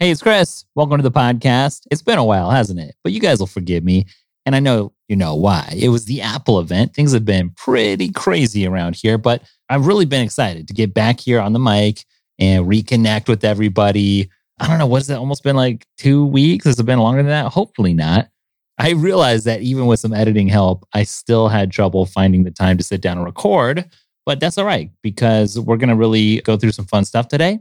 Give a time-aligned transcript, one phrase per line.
[0.00, 0.64] Hey, it's Chris.
[0.76, 1.80] Welcome to the podcast.
[1.90, 2.94] It's been a while, hasn't it?
[3.02, 4.06] But you guys will forgive me.
[4.46, 5.74] And I know you know why.
[5.76, 6.94] It was the Apple event.
[6.94, 11.18] Things have been pretty crazy around here, but I've really been excited to get back
[11.18, 12.04] here on the mic
[12.38, 14.30] and reconnect with everybody.
[14.60, 16.66] I don't know, what's it almost been like two weeks?
[16.66, 17.50] Has it been longer than that?
[17.50, 18.28] Hopefully not.
[18.78, 22.78] I realized that even with some editing help, I still had trouble finding the time
[22.78, 23.84] to sit down and record.
[24.24, 27.58] But that's all right because we're going to really go through some fun stuff today.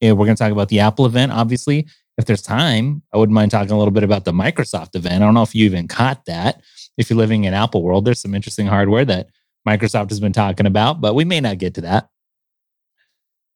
[0.00, 1.86] And we're going to talk about the Apple event, obviously.
[2.18, 5.16] If there's time, I wouldn't mind talking a little bit about the Microsoft event.
[5.22, 6.62] I don't know if you even caught that.
[6.96, 9.28] If you're living in Apple world, there's some interesting hardware that
[9.68, 12.08] Microsoft has been talking about, but we may not get to that.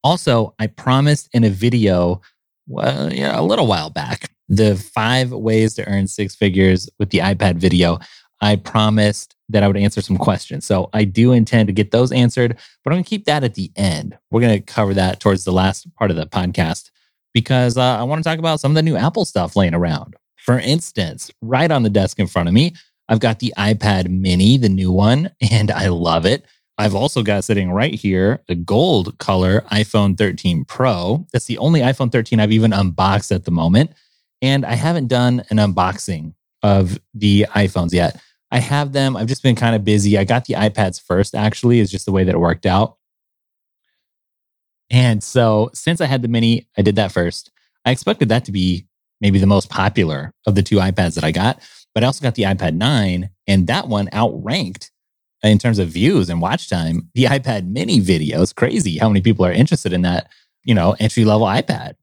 [0.03, 2.21] Also, I promised in a video,
[2.67, 7.19] well, yeah, a little while back, the five ways to earn six figures with the
[7.19, 7.99] iPad video.
[8.41, 10.65] I promised that I would answer some questions.
[10.65, 13.55] So I do intend to get those answered, but I'm going to keep that at
[13.55, 14.17] the end.
[14.31, 16.91] We're going to cover that towards the last part of the podcast
[17.35, 20.17] because uh, I want to talk about some of the new Apple stuff laying around.
[20.37, 22.75] For instance, right on the desk in front of me,
[23.09, 26.47] I've got the iPad mini, the new one, and I love it.
[26.79, 31.27] I've also got sitting right here the gold color iPhone 13 Pro.
[31.31, 33.93] That's the only iPhone 13 I've even unboxed at the moment.
[34.41, 36.33] And I haven't done an unboxing
[36.63, 38.19] of the iPhones yet.
[38.51, 39.17] I have them.
[39.17, 40.19] I've just been kind of busy.
[40.19, 42.97] I got the iPads first, actually, is just the way that it worked out.
[44.91, 47.51] And so since I had the mini, I did that first.
[47.85, 48.87] I expected that to be
[49.21, 51.61] maybe the most popular of the two iPads that I got,
[51.95, 54.91] but I also got the iPad 9, and that one outranked
[55.43, 58.43] in terms of views and watch time the iPad mini video.
[58.43, 60.31] It's crazy how many people are interested in that,
[60.65, 61.95] you know, entry level iPad.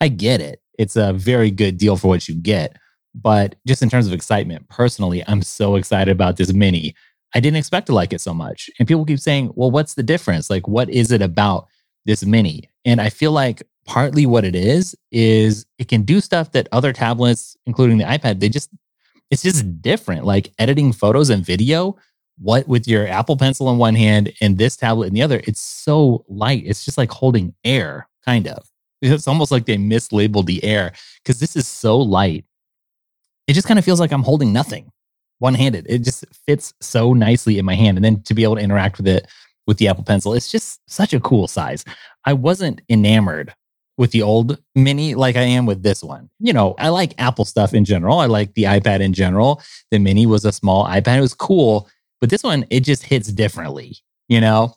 [0.00, 0.60] I get it.
[0.78, 2.76] It's a very good deal for what you get.
[3.20, 6.94] But just in terms of excitement, personally, I'm so excited about this mini.
[7.34, 8.68] I didn't expect to like it so much.
[8.78, 10.50] And people keep saying, well, what's the difference?
[10.50, 11.66] Like, what is it about
[12.04, 12.68] this mini?
[12.84, 16.92] And I feel like partly what it is, is it can do stuff that other
[16.92, 18.70] tablets, including the iPad, they just,
[19.30, 20.24] it's just different.
[20.24, 21.96] Like editing photos and video,
[22.38, 25.60] what with your Apple Pencil in one hand and this tablet in the other, it's
[25.60, 26.64] so light.
[26.66, 28.68] It's just like holding air, kind of.
[29.02, 32.46] It's almost like they mislabeled the air because this is so light
[33.46, 34.90] it just kind of feels like I'm holding nothing
[35.38, 35.86] one handed.
[35.88, 37.98] It just fits so nicely in my hand.
[37.98, 39.26] And then to be able to interact with it
[39.66, 41.84] with the Apple Pencil, it's just such a cool size.
[42.24, 43.54] I wasn't enamored
[43.98, 46.30] with the old mini like I am with this one.
[46.38, 48.18] You know, I like Apple stuff in general.
[48.18, 49.62] I like the iPad in general.
[49.90, 51.18] The mini was a small iPad.
[51.18, 51.88] It was cool,
[52.20, 53.96] but this one, it just hits differently.
[54.28, 54.74] You know,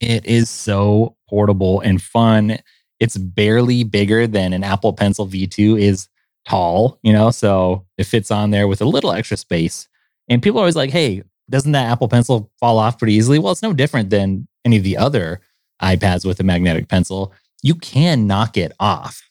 [0.00, 2.58] it is so portable and fun.
[3.00, 6.08] It's barely bigger than an Apple Pencil V2 is
[6.46, 9.88] tall, you know, so it fits on there with a little extra space.
[10.28, 13.38] And people are always like, hey, doesn't that Apple Pencil fall off pretty easily?
[13.38, 15.40] Well, it's no different than any of the other
[15.82, 17.32] iPads with a magnetic pencil.
[17.62, 19.22] You can knock it off,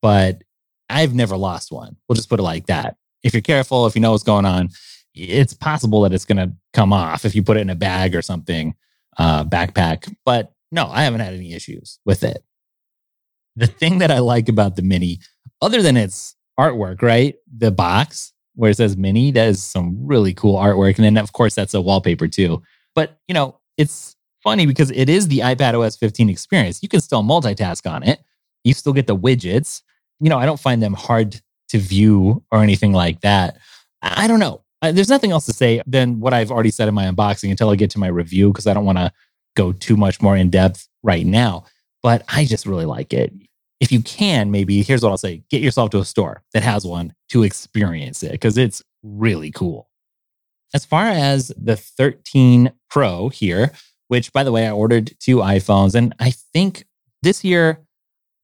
[0.00, 0.42] but
[0.88, 1.96] I've never lost one.
[2.08, 2.96] We'll just put it like that.
[3.22, 4.68] If you're careful, if you know what's going on,
[5.14, 8.14] it's possible that it's going to come off if you put it in a bag
[8.14, 8.74] or something,
[9.18, 10.12] uh, backpack.
[10.24, 12.42] But no, I haven't had any issues with it.
[13.56, 15.20] The thing that I like about the Mini,
[15.60, 17.34] other than its artwork, right?
[17.56, 20.96] The box where it says mini, that is some really cool artwork.
[20.96, 22.62] And then, of course, that's a wallpaper too.
[22.94, 26.82] But, you know, it's funny because it is the iPad OS 15 experience.
[26.82, 28.20] You can still multitask on it,
[28.64, 29.82] you still get the widgets.
[30.20, 33.58] You know, I don't find them hard to view or anything like that.
[34.02, 34.62] I don't know.
[34.82, 37.76] There's nothing else to say than what I've already said in my unboxing until I
[37.76, 39.12] get to my review because I don't want to
[39.56, 41.64] go too much more in depth right now.
[42.02, 43.32] But I just really like it
[43.82, 46.86] if you can, maybe here's what I'll say get yourself to a store that has
[46.86, 49.90] one to experience it because it's really cool.
[50.72, 53.72] As far as the 13 Pro here,
[54.06, 56.86] which by the way, I ordered two iPhones, and I think
[57.22, 57.80] this year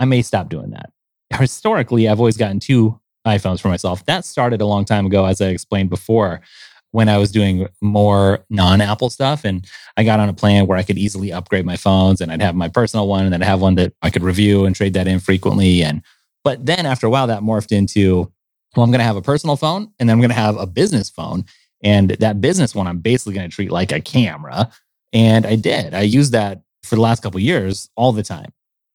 [0.01, 0.91] I may stop doing that.
[1.33, 4.05] Historically, I've always gotten two iPhones for myself.
[4.07, 6.41] That started a long time ago, as I explained before
[6.93, 9.45] when I was doing more non Apple stuff.
[9.45, 9.67] And
[9.97, 12.55] I got on a plan where I could easily upgrade my phones and I'd have
[12.55, 15.09] my personal one and then I have one that I could review and trade that
[15.09, 15.83] in frequently.
[15.83, 16.03] And,
[16.45, 18.33] but then after a while, that morphed into,
[18.77, 20.67] well, I'm going to have a personal phone and then I'm going to have a
[20.67, 21.45] business phone.
[21.83, 24.71] And that business one, I'm basically going to treat like a camera.
[25.13, 25.95] And I did.
[25.95, 28.53] I used that for the last couple years all the time.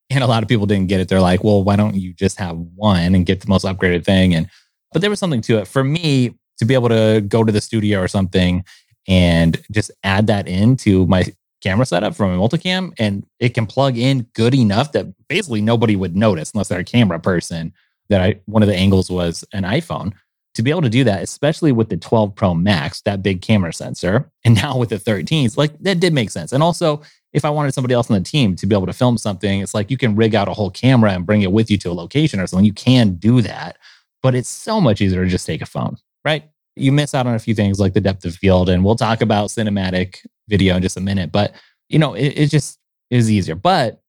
[0.10, 1.08] And a lot of people didn't get it.
[1.08, 4.36] They're like, well, why don't you just have one and get the most upgraded thing?
[4.36, 4.50] And,
[4.92, 5.68] but there was something to it.
[5.68, 8.64] For me, to be able to go to the studio or something
[9.08, 11.26] and just add that into my
[11.62, 15.96] camera setup from a multicam and it can plug in good enough that basically nobody
[15.96, 17.74] would notice unless they're a camera person
[18.10, 20.12] that I one of the angles was an iPhone
[20.56, 23.72] to be able to do that especially with the 12 Pro Max that big camera
[23.72, 27.02] sensor and now with the 13s like that did make sense and also
[27.34, 29.74] if I wanted somebody else on the team to be able to film something, it's
[29.74, 31.94] like you can rig out a whole camera and bring it with you to a
[31.94, 32.66] location or something.
[32.66, 33.78] You can do that,
[34.22, 36.50] but it's so much easier to just take a phone, right?
[36.76, 39.22] You miss out on a few things like the depth of field, and we'll talk
[39.22, 41.32] about cinematic video in just a minute.
[41.32, 41.54] But
[41.90, 42.80] you know, it, it just
[43.10, 43.56] is easier.
[43.56, 44.02] But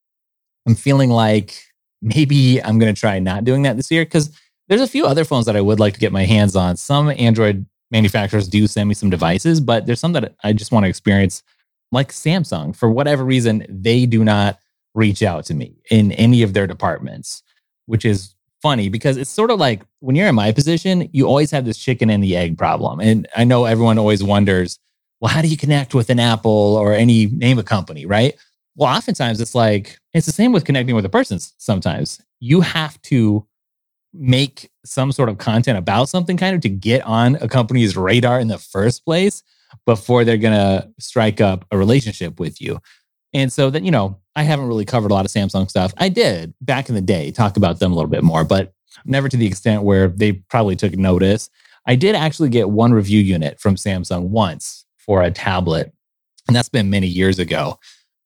[0.67, 1.61] I'm feeling like
[2.01, 4.35] maybe I'm going to try not doing that this year because
[4.67, 6.77] there's a few other phones that I would like to get my hands on.
[6.77, 10.85] Some Android manufacturers do send me some devices, but there's some that I just want
[10.85, 11.43] to experience,
[11.91, 12.75] like Samsung.
[12.75, 14.59] For whatever reason, they do not
[14.93, 17.43] reach out to me in any of their departments,
[17.85, 18.34] which is
[18.65, 21.77] funny because it's sort of like when you're in my position, you always have this
[21.77, 22.99] chicken and the egg problem.
[22.99, 24.79] And I know everyone always wonders,
[25.21, 28.33] well, how do you connect with an Apple or any name of company, right?
[28.75, 32.19] Well, oftentimes it's like it's the same with connecting with a person sometimes.
[32.39, 33.45] You have to
[34.15, 38.39] make some sort of content about something kind of to get on a company's radar
[38.39, 39.43] in the first place
[39.85, 42.79] before they're going to strike up a relationship with you.
[43.35, 45.93] And so that, you know, I haven't really covered a lot of Samsung stuff.
[45.97, 48.73] I did back in the day talk about them a little bit more, but
[49.03, 51.49] never to the extent where they probably took notice.
[51.85, 55.93] I did actually get one review unit from Samsung once for a tablet,
[56.47, 57.77] and that's been many years ago.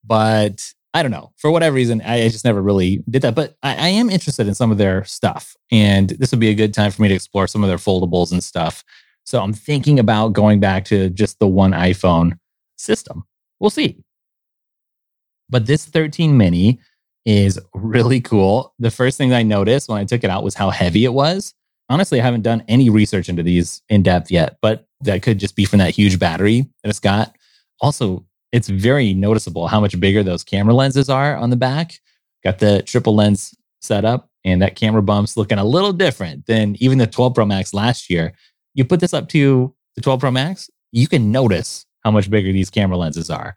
[0.06, 1.31] But I don't know.
[1.38, 3.33] For whatever reason, I, just never really did that.
[3.33, 5.56] But I, I, am interested in some of their stuff.
[5.71, 8.31] And this would be a good time for me to explore some of their foldables
[8.31, 8.83] and stuff.
[9.23, 12.39] So I'm thinking about going back to just the one iPhone
[12.77, 13.23] system.
[13.59, 14.03] We'll see.
[15.50, 16.80] But this 13 mini
[17.25, 18.74] is really cool.
[18.80, 21.54] The first thing I noticed when I took it out was how heavy it was.
[21.90, 25.56] Honestly, I haven't done any research into these in depth yet, but that could just
[25.56, 27.36] be from that huge battery that it's got.
[27.81, 31.94] Also, it's very noticeable how much bigger those camera lenses are on the back.
[32.44, 36.98] Got the triple lens setup, and that camera bump's looking a little different than even
[36.98, 38.34] the 12 Pro Max last year.
[38.74, 42.52] You put this up to the 12 Pro Max, you can notice how much bigger
[42.52, 43.56] these camera lenses are.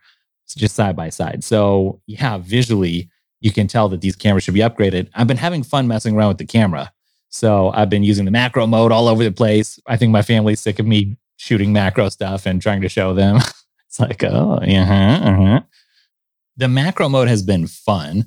[0.55, 1.45] Just side by side.
[1.45, 3.11] So, yeah, visually,
[3.41, 5.09] you can tell that these cameras should be upgraded.
[5.15, 6.93] I've been having fun messing around with the camera.
[7.29, 9.79] So, I've been using the macro mode all over the place.
[9.87, 13.39] I think my family's sick of me shooting macro stuff and trying to show them.
[13.93, 15.61] It's like, oh, uh-huh, uh-huh.
[16.57, 18.25] The macro mode has been fun.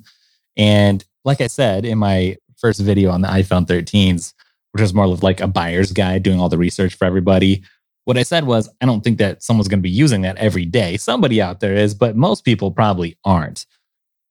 [0.56, 4.32] And like I said in my first video on the iPhone 13s,
[4.70, 7.64] which was more of like a buyer's guide doing all the research for everybody,
[8.06, 10.64] what I said was, I don't think that someone's going to be using that every
[10.64, 10.96] day.
[10.96, 13.66] Somebody out there is, but most people probably aren't.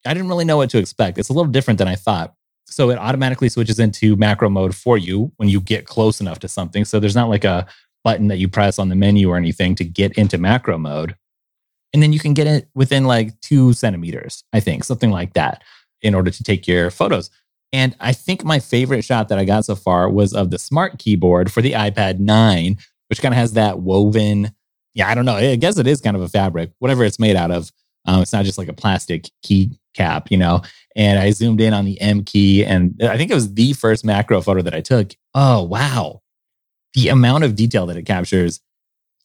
[0.06, 1.18] I didn't really know what to expect.
[1.18, 2.34] It's a little different than I thought.
[2.66, 6.48] So it automatically switches into macro mode for you when you get close enough to
[6.48, 6.84] something.
[6.84, 7.68] So there's not like a
[8.04, 11.16] button that you press on the menu or anything to get into macro mode
[11.96, 15.64] and then you can get it within like two centimeters, I think, something like that,
[16.02, 17.30] in order to take your photos.
[17.72, 21.00] And I think my favorite shot that I got so far was of the smart
[21.00, 22.78] keyboard for the iPad 9,
[23.10, 24.52] which kind of has that woven,
[24.94, 25.36] yeah, I don't know.
[25.36, 27.72] I guess it is kind of a fabric, whatever it's made out of.
[28.06, 30.62] Um, it's not just like a plastic key cap, you know.
[30.96, 34.06] And I zoomed in on the M key, and I think it was the first
[34.06, 35.14] macro photo that I took.
[35.34, 36.22] Oh, wow.
[36.94, 38.62] The amount of detail that it captures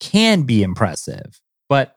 [0.00, 1.40] can be impressive.
[1.68, 1.96] But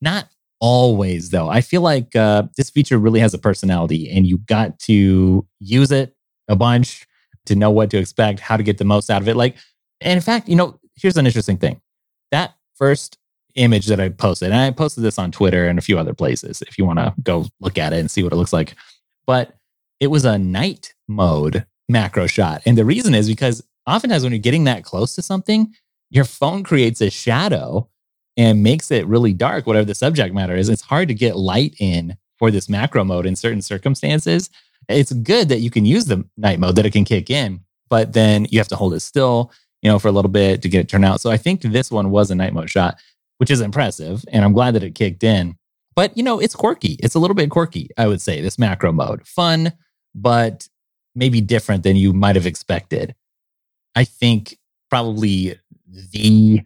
[0.00, 0.28] not
[0.60, 1.48] always, though.
[1.48, 5.92] I feel like uh, this feature really has a personality, and you got to use
[5.92, 6.14] it
[6.48, 7.06] a bunch
[7.46, 9.36] to know what to expect, how to get the most out of it.
[9.36, 9.56] Like,
[10.00, 11.80] and in fact, you know, here's an interesting thing.
[12.30, 13.18] That first
[13.54, 16.62] image that I posted, and I posted this on Twitter and a few other places
[16.62, 18.74] if you want to go look at it and see what it looks like.
[19.26, 19.56] But
[19.98, 22.62] it was a night mode macro shot.
[22.64, 25.74] And the reason is because oftentimes when you're getting that close to something,
[26.10, 27.88] your phone creates a shadow
[28.36, 30.68] and makes it really dark, whatever the subject matter is.
[30.68, 34.48] It's hard to get light in for this macro mode in certain circumstances.
[34.88, 38.12] It's good that you can use the night mode, that it can kick in, but
[38.12, 40.80] then you have to hold it still, you know, for a little bit to get
[40.80, 41.20] it turned out.
[41.20, 42.98] So I think this one was a night mode shot,
[43.38, 44.24] which is impressive.
[44.28, 45.56] And I'm glad that it kicked in.
[45.96, 46.96] But, you know, it's quirky.
[47.02, 49.26] It's a little bit quirky, I would say, this macro mode.
[49.26, 49.72] Fun,
[50.14, 50.68] but
[51.14, 53.14] maybe different than you might have expected.
[53.94, 54.58] I think
[54.88, 55.58] probably
[56.12, 56.62] the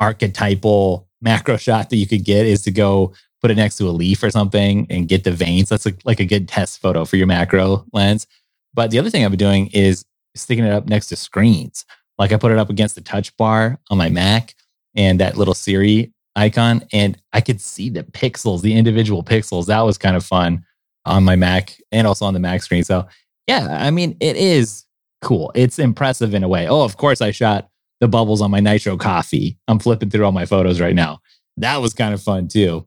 [0.00, 3.90] archetypal macro shot that you could get is to go put it next to a
[3.90, 5.68] leaf or something and get the veins.
[5.68, 8.26] That's a, like a good test photo for your macro lens.
[8.74, 11.84] But the other thing I've been doing is sticking it up next to screens.
[12.18, 14.54] Like I put it up against the touch bar on my Mac
[14.94, 19.66] and that little Siri icon, and I could see the pixels, the individual pixels.
[19.66, 20.64] That was kind of fun
[21.04, 22.84] on my Mac and also on the Mac screen.
[22.84, 23.06] So,
[23.46, 24.84] yeah, I mean, it is
[25.22, 25.52] cool.
[25.54, 26.68] It's impressive in a way.
[26.68, 27.68] Oh, of course, I shot
[28.00, 29.58] the bubbles on my nitro coffee.
[29.68, 31.20] I'm flipping through all my photos right now.
[31.56, 32.86] That was kind of fun too.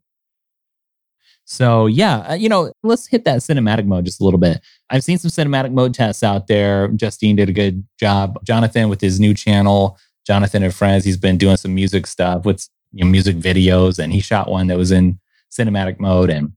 [1.50, 4.62] So yeah, uh, you know, let's hit that cinematic mode just a little bit.
[4.92, 6.90] I've seen some cinematic mode tests out there.
[6.90, 8.40] Justine did a good job.
[8.46, 12.70] Jonathan with his new channel, Jonathan and Friends, he's been doing some music stuff with
[12.92, 15.20] you know, music videos, and he shot one that was in
[15.52, 16.30] cinematic mode.
[16.30, 16.54] And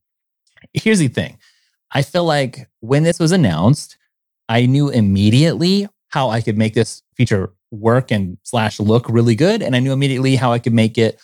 [0.74, 1.38] Here's the thing
[1.90, 3.96] I feel like when this was announced,
[4.50, 9.62] I knew immediately how I could make this feature work and slash look really good.
[9.62, 11.18] And I knew immediately how I could make it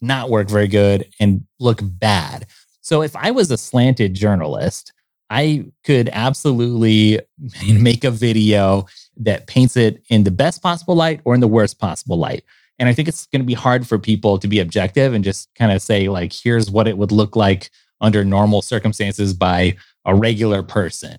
[0.00, 2.48] not work very good and look bad.
[2.92, 4.92] So if I was a slanted journalist,
[5.30, 7.20] I could absolutely
[7.66, 8.84] make a video
[9.16, 12.44] that paints it in the best possible light or in the worst possible light.
[12.78, 15.48] And I think it's going to be hard for people to be objective and just
[15.54, 17.70] kind of say, like, here's what it would look like
[18.02, 21.16] under normal circumstances by a regular person.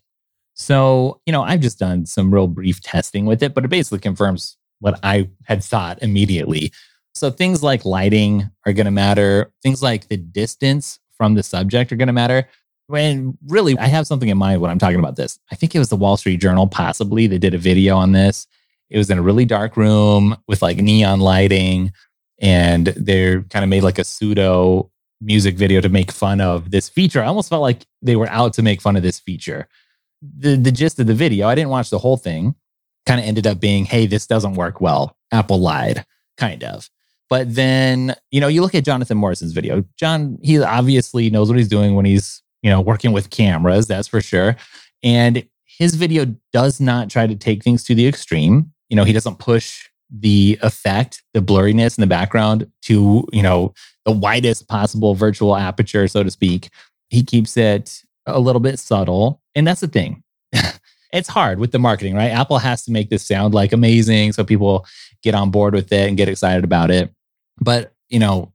[0.54, 3.98] So, you know, I've just done some real brief testing with it, but it basically
[3.98, 6.72] confirms what I had thought immediately.
[7.16, 11.90] So, things like lighting are going to matter, things like the distance from the subject
[11.90, 12.50] are going to matter.
[12.88, 15.40] When really, I have something in mind when I'm talking about this.
[15.50, 18.46] I think it was the Wall Street Journal, possibly, that did a video on this.
[18.90, 21.94] It was in a really dark room with like neon lighting,
[22.42, 26.90] and they kind of made like a pseudo music video to make fun of this
[26.90, 27.24] feature.
[27.24, 29.70] I almost felt like they were out to make fun of this feature.
[30.22, 32.56] The the gist of the video, I didn't watch the whole thing,
[33.06, 35.16] kind of ended up being, hey, this doesn't work well.
[35.32, 36.06] Apple lied,
[36.38, 36.90] kind of.
[37.34, 39.84] But then, you know, you look at Jonathan Morrison's video.
[39.98, 44.08] John, he obviously knows what he's doing when he's, you know, working with cameras, that's
[44.08, 44.56] for sure.
[45.02, 48.72] And his video does not try to take things to the extreme.
[48.90, 53.74] You know, he doesn't push the effect, the blurriness in the background to, you know,
[54.06, 56.70] the widest possible virtual aperture, so to speak.
[57.10, 59.42] He keeps it a little bit subtle.
[59.56, 60.22] And that's the thing.
[61.12, 62.30] it's hard with the marketing, right?
[62.30, 64.86] Apple has to make this sound like amazing so people
[65.24, 67.12] get on board with it and get excited about it.
[67.60, 68.54] But, you know,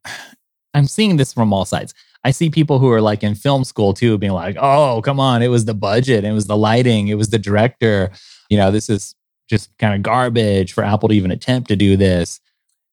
[0.74, 1.94] I'm seeing this from all sides.
[2.24, 5.42] I see people who are like in film school too, being like, oh, come on,
[5.42, 8.10] it was the budget, it was the lighting, it was the director.
[8.50, 9.14] You know, this is
[9.48, 12.40] just kind of garbage for Apple to even attempt to do this.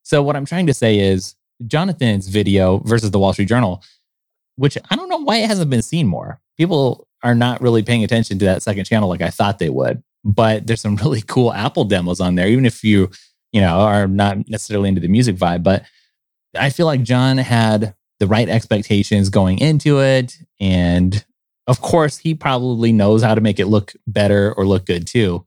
[0.04, 1.34] So, what I'm trying to say is
[1.66, 3.82] Jonathan's video versus the Wall Street Journal,
[4.56, 6.40] which I don't know why it hasn't been seen more.
[6.56, 10.02] People are not really paying attention to that second channel like I thought they would.
[10.24, 13.10] But there's some really cool Apple demos on there, even if you,
[13.56, 15.62] you know, are not necessarily into the music vibe.
[15.62, 15.84] But
[16.58, 20.36] I feel like John had the right expectations going into it.
[20.60, 21.24] And
[21.66, 25.46] of course, he probably knows how to make it look better or look good too.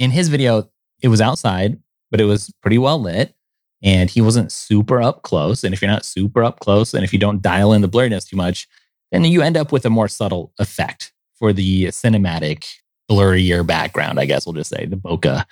[0.00, 0.68] In his video,
[1.00, 3.32] it was outside, but it was pretty well lit
[3.80, 5.62] and he wasn't super up close.
[5.62, 8.28] And if you're not super up close, and if you don't dial in the blurriness
[8.28, 8.66] too much,
[9.12, 12.64] then you end up with a more subtle effect for the cinematic,
[13.08, 15.44] blurrier background, I guess we'll just say the bokeh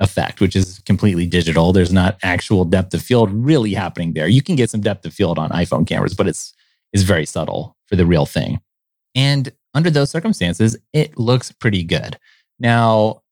[0.00, 1.72] effect, which is completely digital.
[1.72, 4.28] There's not actual depth of field really happening there.
[4.28, 6.52] You can get some depth of field on iPhone cameras, but it's
[6.92, 8.60] is very subtle for the real thing.
[9.14, 12.18] And under those circumstances, it looks pretty good.
[12.58, 13.22] Now,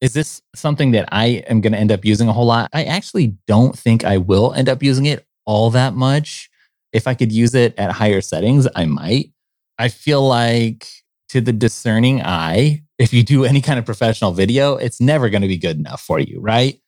[0.00, 2.68] is this something that I am going to end up using a whole lot?
[2.72, 6.50] I actually don't think I will end up using it all that much.
[6.92, 9.32] If I could use it at higher settings, I might.
[9.78, 10.88] I feel like
[11.30, 15.42] to the discerning eye, if you do any kind of professional video, it's never going
[15.42, 16.80] to be good enough for you, right?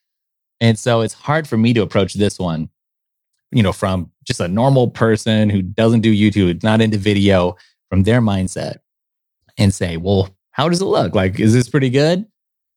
[0.61, 2.69] And so it's hard for me to approach this one,
[3.51, 7.57] you know, from just a normal person who doesn't do YouTube, not into video,
[7.91, 8.79] from their mindset
[9.59, 11.15] and say, well, how does it look?
[11.15, 12.27] Like, is this pretty good?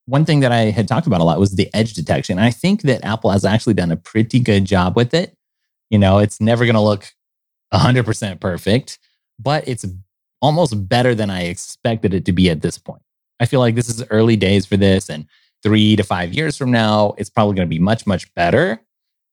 [0.08, 2.38] one thing that I had talked about a lot was the edge detection.
[2.38, 5.36] I think that Apple has actually done a pretty good job with it.
[5.90, 7.12] You know, it's never going to look
[7.74, 8.98] 100% perfect,
[9.38, 9.84] but it's
[10.40, 13.02] almost better than I expected it to be at this point.
[13.40, 15.26] I feel like this is early days for this, and
[15.62, 18.80] three to five years from now, it's probably going to be much, much better.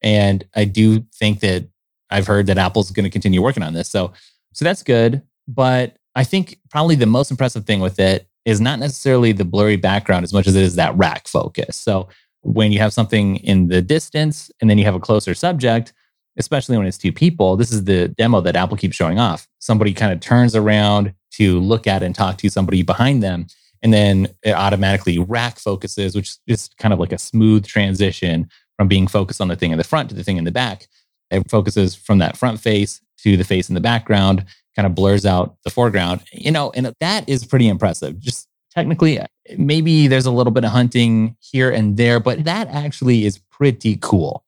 [0.01, 1.67] And I do think that
[2.09, 3.89] I've heard that Apple's going to continue working on this.
[3.89, 4.13] So,
[4.53, 5.21] so that's good.
[5.47, 9.75] But I think probably the most impressive thing with it is not necessarily the blurry
[9.75, 11.75] background as much as it is that rack focus.
[11.75, 12.07] So
[12.41, 15.93] when you have something in the distance and then you have a closer subject,
[16.37, 19.47] especially when it's two people, this is the demo that Apple keeps showing off.
[19.59, 23.47] Somebody kind of turns around to look at and talk to somebody behind them.
[23.83, 28.87] And then it automatically rack focuses, which is kind of like a smooth transition from
[28.87, 30.87] being focused on the thing in the front to the thing in the back.
[31.31, 35.25] It focuses from that front face to the face in the background kind of blurs
[35.25, 38.19] out the foreground, you know, and that is pretty impressive.
[38.19, 39.19] Just technically,
[39.57, 43.97] maybe there's a little bit of hunting here and there, but that actually is pretty
[44.01, 44.43] cool.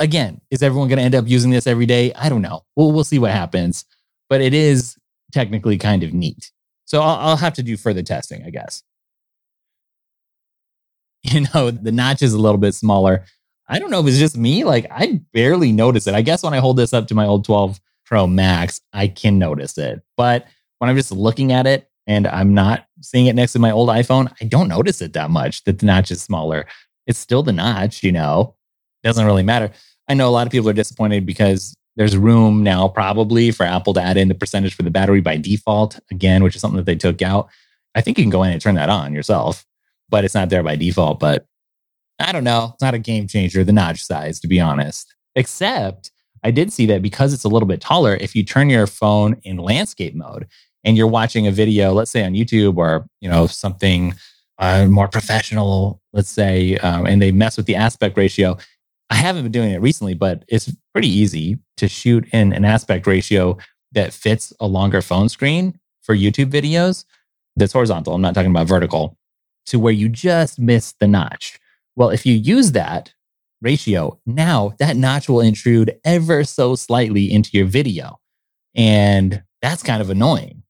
[0.00, 2.12] Again, is everyone going to end up using this every day?
[2.14, 2.64] I don't know.
[2.74, 3.84] We'll, we'll see what happens,
[4.28, 4.96] but it is
[5.32, 6.50] technically kind of neat.
[6.94, 8.82] So I'll, I'll have to do further testing, I guess.
[11.26, 13.24] You know, the notch is a little bit smaller.
[13.66, 14.62] I don't know if it's just me.
[14.62, 16.14] Like I barely notice it.
[16.14, 19.38] I guess when I hold this up to my old 12 Pro Max, I can
[19.38, 20.02] notice it.
[20.18, 20.46] But
[20.78, 23.88] when I'm just looking at it and I'm not seeing it next to my old
[23.88, 26.66] iPhone, I don't notice it that much that the notch is smaller.
[27.06, 28.54] It's still the notch, you know,
[29.02, 29.72] doesn't really matter.
[30.06, 33.94] I know a lot of people are disappointed because there's room now probably for Apple
[33.94, 36.86] to add in the percentage for the battery by default again, which is something that
[36.86, 37.48] they took out.
[37.94, 39.64] I think you can go in and turn that on yourself,
[40.08, 41.20] but it's not there by default.
[41.20, 41.46] But
[42.18, 42.70] I don't know.
[42.74, 45.14] It's not a game changer, the notch size, to be honest.
[45.36, 46.10] Except
[46.42, 49.40] I did see that because it's a little bit taller, if you turn your phone
[49.44, 50.46] in landscape mode
[50.84, 54.14] and you're watching a video, let's say on YouTube or you know something
[54.58, 58.56] uh, more professional, let's say, um, and they mess with the aspect ratio.
[59.14, 63.06] I haven't been doing it recently, but it's pretty easy to shoot in an aspect
[63.06, 63.56] ratio
[63.92, 67.04] that fits a longer phone screen for YouTube videos
[67.54, 68.12] that's horizontal.
[68.12, 69.16] I'm not talking about vertical
[69.66, 71.60] to where you just miss the notch.
[71.94, 73.14] Well, if you use that
[73.62, 78.18] ratio, now that notch will intrude ever so slightly into your video.
[78.74, 80.64] And that's kind of annoying.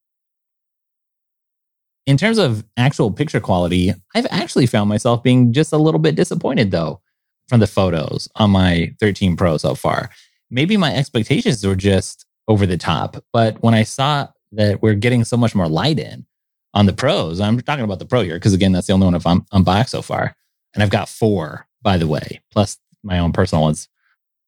[2.04, 6.14] In terms of actual picture quality, I've actually found myself being just a little bit
[6.14, 7.00] disappointed though
[7.48, 10.10] from the photos on my 13 Pro so far.
[10.50, 15.24] Maybe my expectations were just over the top, but when I saw that we're getting
[15.24, 16.26] so much more light in
[16.74, 19.14] on the pros, I'm talking about the Pro here because again, that's the only one
[19.14, 20.36] I've un- unboxed so far.
[20.74, 23.88] And I've got four, by the way, plus my own personal ones.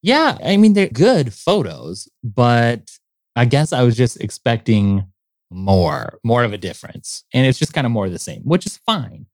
[0.03, 2.91] Yeah, I mean, they're good photos, but
[3.35, 5.05] I guess I was just expecting
[5.50, 7.25] more, more of a difference.
[7.33, 9.26] And it's just kind of more of the same, which is fine.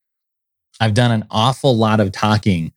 [0.81, 2.73] I've done an awful lot of talking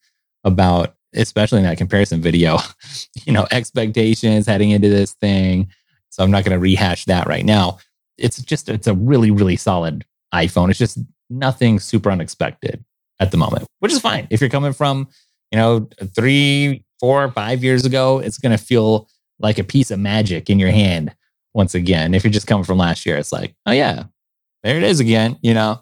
[0.46, 2.60] about, especially in that comparison video,
[3.26, 5.68] you know, expectations heading into this thing.
[6.10, 7.80] So I'm not going to rehash that right now.
[8.18, 10.70] It's just, it's a really, really solid iPhone.
[10.70, 11.00] It's just
[11.30, 12.86] nothing super unexpected
[13.20, 14.28] at the moment, which is fine.
[14.30, 15.10] If you're coming from,
[15.52, 19.10] you know, three, four, five years ago, it's going to feel
[19.40, 21.14] like a piece of magic in your hand
[21.54, 22.14] once again.
[22.14, 24.04] If you're just coming from last year, it's like, oh yeah,
[24.64, 25.82] there it is again, you know.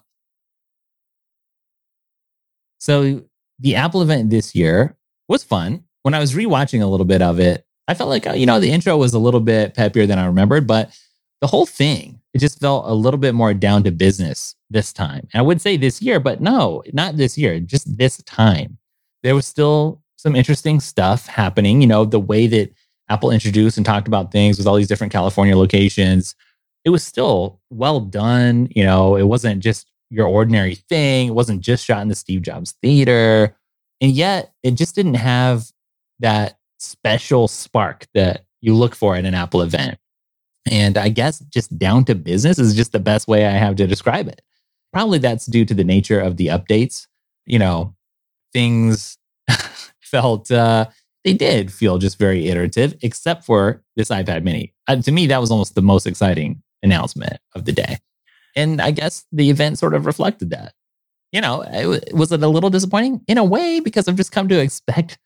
[2.79, 3.24] So
[3.60, 5.83] the Apple event this year was fun.
[6.03, 8.72] When I was rewatching a little bit of it, I felt like, you know, the
[8.72, 10.98] intro was a little bit peppier than I remembered, but
[11.41, 15.27] the whole thing, it just felt a little bit more down to business this time.
[15.33, 18.77] And I would say this year, but no, not this year, just this time.
[19.22, 21.81] There was still some interesting stuff happening.
[21.81, 22.72] You know, the way that
[23.09, 26.35] Apple introduced and talked about things with all these different California locations.
[26.85, 28.70] It was still well done.
[28.72, 31.29] You know, it wasn't just your ordinary thing.
[31.29, 33.55] It wasn't just shot in the Steve Jobs Theater.
[33.99, 35.71] And yet it just didn't have
[36.19, 39.97] that special spark that you look for at an Apple event.
[40.69, 43.87] And I guess just down to business is just the best way I have to
[43.87, 44.41] describe it.
[44.93, 47.07] Probably that's due to the nature of the updates.
[47.45, 47.95] You know,
[48.53, 49.17] things
[49.99, 50.85] felt uh,
[51.23, 54.73] they did feel just very iterative, except for this iPad mini.
[54.87, 57.97] Uh, to me, that was almost the most exciting announcement of the day.
[58.55, 60.74] And I guess the event sort of reflected that.
[61.31, 63.22] You know, it, was it a little disappointing?
[63.27, 65.18] In a way, because I've just come to expect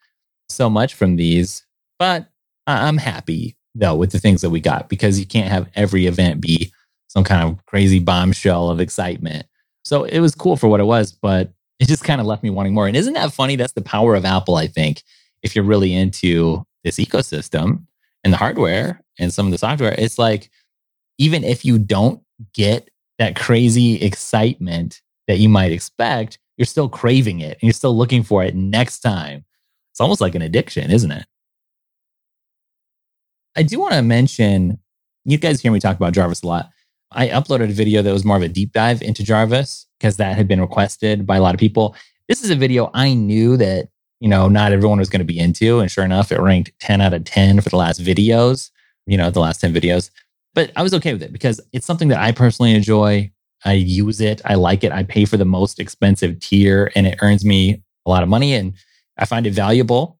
[0.49, 1.65] so much from these.
[1.99, 2.27] But
[2.65, 6.39] I'm happy, though, with the things that we got because you can't have every event
[6.39, 6.71] be
[7.07, 9.45] some kind of crazy bombshell of excitement.
[9.83, 12.49] So it was cool for what it was, but it just kind of left me
[12.49, 12.87] wanting more.
[12.87, 13.55] And isn't that funny?
[13.55, 15.03] That's the power of Apple, I think
[15.43, 17.85] if you're really into this ecosystem
[18.23, 20.49] and the hardware and some of the software, it's like
[21.17, 22.21] even if you don't
[22.53, 27.95] get that crazy excitement that you might expect, you're still craving it and you're still
[27.95, 29.45] looking for it next time.
[29.91, 31.25] It's almost like an addiction, isn't it?
[33.55, 34.79] I do want to mention
[35.25, 36.69] you guys hear me talk about Jarvis a lot.
[37.11, 40.37] I uploaded a video that was more of a deep dive into Jarvis because that
[40.37, 41.95] had been requested by a lot of people.
[42.27, 45.39] This is a video I knew that you know, not everyone was going to be
[45.39, 45.79] into.
[45.79, 48.71] And sure enough, it ranked 10 out of 10 for the last videos,
[49.05, 50.09] you know, the last 10 videos.
[50.57, 53.31] But I was okay with it because it's something that I personally enjoy.
[53.63, 54.41] I use it.
[54.43, 54.91] I like it.
[54.91, 58.55] I pay for the most expensive tier and it earns me a lot of money
[58.55, 58.73] and
[59.19, 60.17] I find it valuable.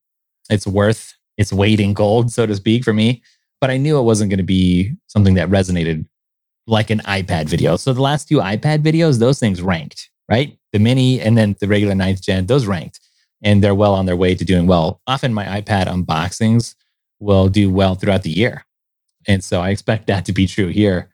[0.51, 3.23] It's worth its weight in gold, so to speak, for me.
[3.59, 6.05] But I knew it wasn't going to be something that resonated
[6.67, 7.75] like an iPad video.
[7.75, 10.55] So the last two iPad videos, those things ranked, right?
[10.71, 12.99] The mini and then the regular ninth gen, those ranked
[13.41, 15.01] and they're well on their way to doing well.
[15.07, 16.75] Often my iPad unboxings
[17.19, 18.66] will do well throughout the year.
[19.27, 21.09] And so I expect that to be true here.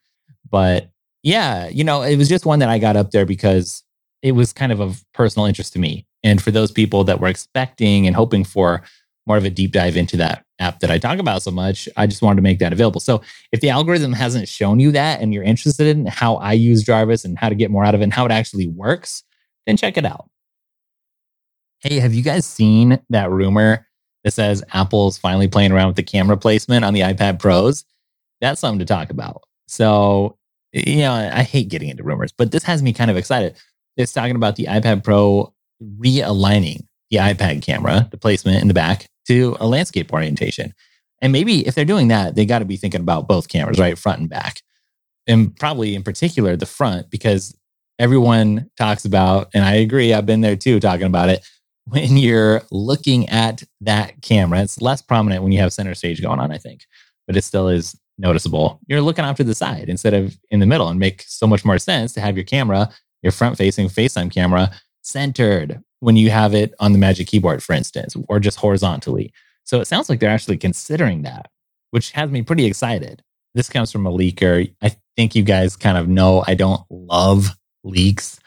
[0.50, 0.90] But
[1.24, 3.84] yeah, you know, it was just one that I got up there because
[4.22, 6.06] it was kind of of personal interest to me.
[6.24, 8.84] And for those people that were expecting and hoping for
[9.26, 12.08] more of a deep dive into that app that I talk about so much, I
[12.08, 13.00] just wanted to make that available.
[13.00, 13.22] So
[13.52, 17.26] if the algorithm hasn't shown you that and you're interested in how I use Jarvis
[17.26, 19.24] and how to get more out of it and how it actually works,
[19.66, 20.30] then check it out.
[21.80, 23.88] Hey, have you guys seen that rumor
[24.24, 27.84] that says Apple's finally playing around with the camera placement on the iPad Pros?
[28.44, 29.44] That's something to talk about.
[29.68, 30.38] So,
[30.74, 33.56] you know, I hate getting into rumors, but this has me kind of excited.
[33.96, 39.06] It's talking about the iPad Pro realigning the iPad camera, the placement in the back,
[39.28, 40.74] to a landscape orientation.
[41.22, 43.98] And maybe if they're doing that, they got to be thinking about both cameras, right?
[43.98, 44.62] Front and back.
[45.26, 47.56] And probably in particular the front, because
[47.98, 51.48] everyone talks about, and I agree, I've been there too talking about it.
[51.86, 56.40] When you're looking at that camera, it's less prominent when you have center stage going
[56.40, 56.86] on, I think,
[57.28, 58.80] but it still is noticeable.
[58.88, 61.66] You're looking off to the side instead of in the middle and make so much
[61.66, 62.90] more sense to have your camera,
[63.22, 64.72] your front facing FaceTime camera
[65.02, 69.34] centered when you have it on the Magic Keyboard, for instance, or just horizontally.
[69.64, 71.50] So it sounds like they're actually considering that,
[71.92, 73.24] which has me pretty excited.
[73.56, 74.74] This comes from a leaker.
[74.82, 78.40] I think you guys kind of know I don't love leaks,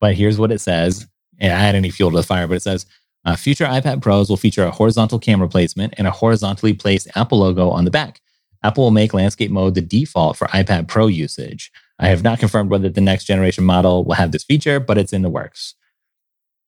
[0.00, 1.06] but here's what it says.
[1.38, 2.86] And I had any fuel to the fire, but it says
[3.24, 7.38] uh, future iPad Pros will feature a horizontal camera placement and a horizontally placed Apple
[7.38, 8.20] logo on the back.
[8.62, 11.70] Apple will make landscape mode the default for iPad Pro usage.
[11.98, 15.12] I have not confirmed whether the next generation model will have this feature, but it's
[15.12, 15.74] in the works.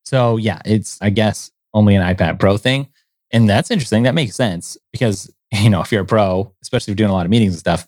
[0.05, 2.88] So, yeah, it's, I guess, only an iPad Pro thing.
[3.33, 4.03] And that's interesting.
[4.03, 7.14] That makes sense because, you know, if you're a pro, especially if you're doing a
[7.14, 7.87] lot of meetings and stuff,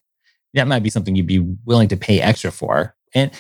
[0.55, 2.95] that might be something you'd be willing to pay extra for.
[3.15, 3.31] And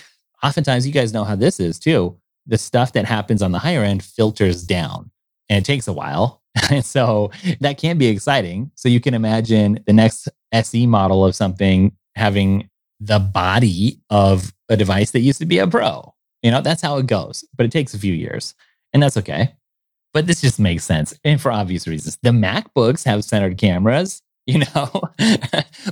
[0.42, 2.18] oftentimes, you guys know how this is too.
[2.46, 5.10] The stuff that happens on the higher end filters down
[5.48, 6.41] and it takes a while.
[6.70, 8.70] and so that can be exciting.
[8.74, 12.68] So you can imagine the next SE model of something having
[13.00, 16.14] the body of a device that used to be a pro.
[16.42, 18.54] You know, that's how it goes, but it takes a few years
[18.92, 19.54] and that's okay.
[20.12, 21.18] But this just makes sense.
[21.24, 24.90] And for obvious reasons, the MacBooks have centered cameras, you know,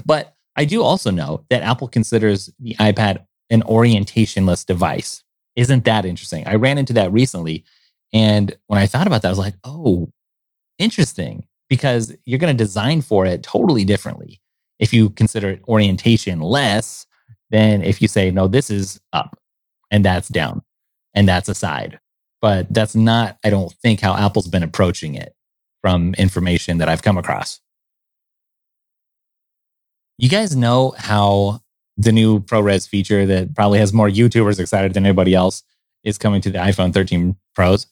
[0.04, 5.22] but I do also know that Apple considers the iPad an orientationless device.
[5.56, 6.46] Isn't that interesting?
[6.46, 7.64] I ran into that recently.
[8.12, 10.08] And when I thought about that, I was like, oh,
[10.80, 14.40] interesting, because you're going to design for it totally differently.
[14.80, 17.06] If you consider orientation less
[17.50, 19.38] than if you say, no, this is up
[19.90, 20.62] and that's down
[21.14, 22.00] and that's a side.
[22.40, 25.34] But that's not, I don't think, how Apple's been approaching it
[25.82, 27.60] from information that I've come across.
[30.18, 31.60] You guys know how
[31.96, 35.62] the new ProRes feature that probably has more YouTubers excited than anybody else
[36.02, 37.86] is coming to the iPhone 13 Pros.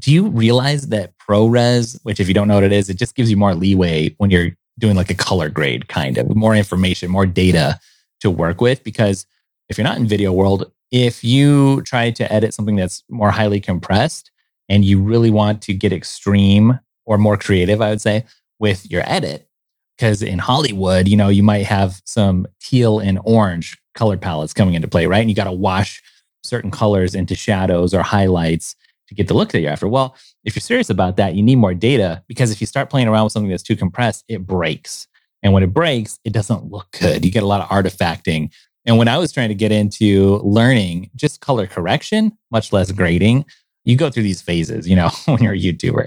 [0.00, 3.14] Do you realize that ProRes, which if you don't know what it is, it just
[3.14, 7.10] gives you more leeway when you're doing like a color grade kind of more information,
[7.10, 7.78] more data
[8.20, 8.82] to work with?
[8.82, 9.26] Because
[9.68, 13.60] if you're not in video world, if you try to edit something that's more highly
[13.60, 14.30] compressed
[14.68, 18.24] and you really want to get extreme or more creative, I would say,
[18.58, 19.48] with your edit,
[19.96, 24.74] because in Hollywood, you know, you might have some teal and orange color palettes coming
[24.74, 25.20] into play, right?
[25.20, 26.02] And you got to wash
[26.42, 28.74] certain colors into shadows or highlights
[29.10, 29.88] to get the look that you're after.
[29.88, 33.08] Well, if you're serious about that, you need more data because if you start playing
[33.08, 35.08] around with something that's too compressed, it breaks.
[35.42, 37.24] And when it breaks, it doesn't look good.
[37.24, 38.52] You get a lot of artifacting.
[38.86, 43.46] And when I was trying to get into learning just color correction, much less grading,
[43.84, 46.06] you go through these phases, you know, when you're a YouTuber.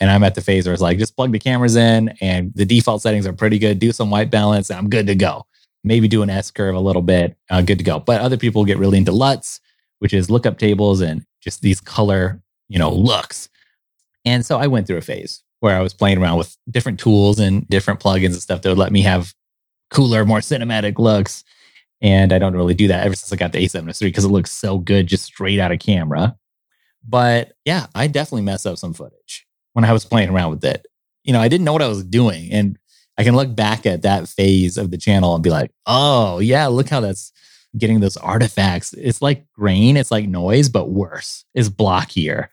[0.00, 2.64] And I'm at the phase where it's like, just plug the cameras in and the
[2.64, 3.78] default settings are pretty good.
[3.78, 4.70] Do some white balance.
[4.70, 5.46] And I'm good to go.
[5.84, 7.36] Maybe do an S curve a little bit.
[7.48, 8.00] Uh, good to go.
[8.00, 9.60] But other people get really into LUTs,
[10.00, 13.48] which is lookup tables and just these color, you know, looks.
[14.24, 17.38] And so I went through a phase where I was playing around with different tools
[17.38, 19.34] and different plugins and stuff that would let me have
[19.90, 21.44] cooler, more cinematic looks.
[22.00, 24.28] And I don't really do that ever since I got the A7S III because it
[24.28, 26.36] looks so good just straight out of camera.
[27.06, 30.86] But yeah, I definitely mess up some footage when I was playing around with it.
[31.24, 32.50] You know, I didn't know what I was doing.
[32.52, 32.78] And
[33.18, 36.66] I can look back at that phase of the channel and be like, oh, yeah,
[36.68, 37.32] look how that's
[37.78, 38.92] getting those artifacts.
[38.94, 41.44] It's like grain, it's like noise, but worse.
[41.54, 42.48] It's blockier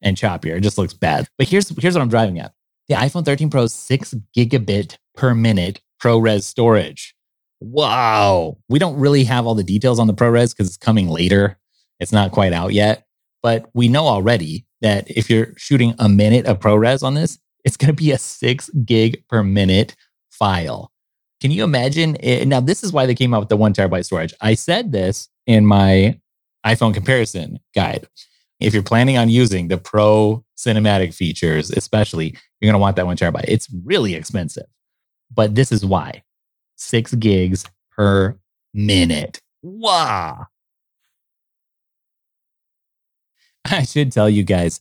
[0.00, 0.56] and choppier.
[0.56, 1.28] It just looks bad.
[1.38, 2.52] But here's here's what I'm driving at.
[2.88, 7.14] The iPhone 13 Pro's six gigabit per minute ProRes storage.
[7.60, 8.58] Wow.
[8.68, 11.58] We don't really have all the details on the ProRes because it's coming later.
[12.00, 13.06] It's not quite out yet.
[13.42, 17.76] But we know already that if you're shooting a minute of ProRes on this, it's
[17.76, 19.94] going to be a six gig per minute
[20.30, 20.91] file.
[21.42, 22.16] Can you imagine?
[22.20, 22.46] It?
[22.46, 24.32] Now, this is why they came out with the one terabyte storage.
[24.40, 26.20] I said this in my
[26.64, 28.06] iPhone comparison guide.
[28.60, 33.06] If you're planning on using the Pro cinematic features, especially, you're going to want that
[33.06, 33.46] one terabyte.
[33.48, 34.66] It's really expensive,
[35.34, 36.22] but this is why
[36.76, 38.38] six gigs per
[38.72, 39.40] minute.
[39.62, 40.46] Wow.
[43.64, 44.80] I should tell you guys,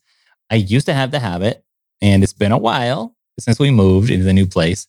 [0.52, 1.66] I used to have the habit,
[2.04, 4.88] and it's been a while since we moved into the new place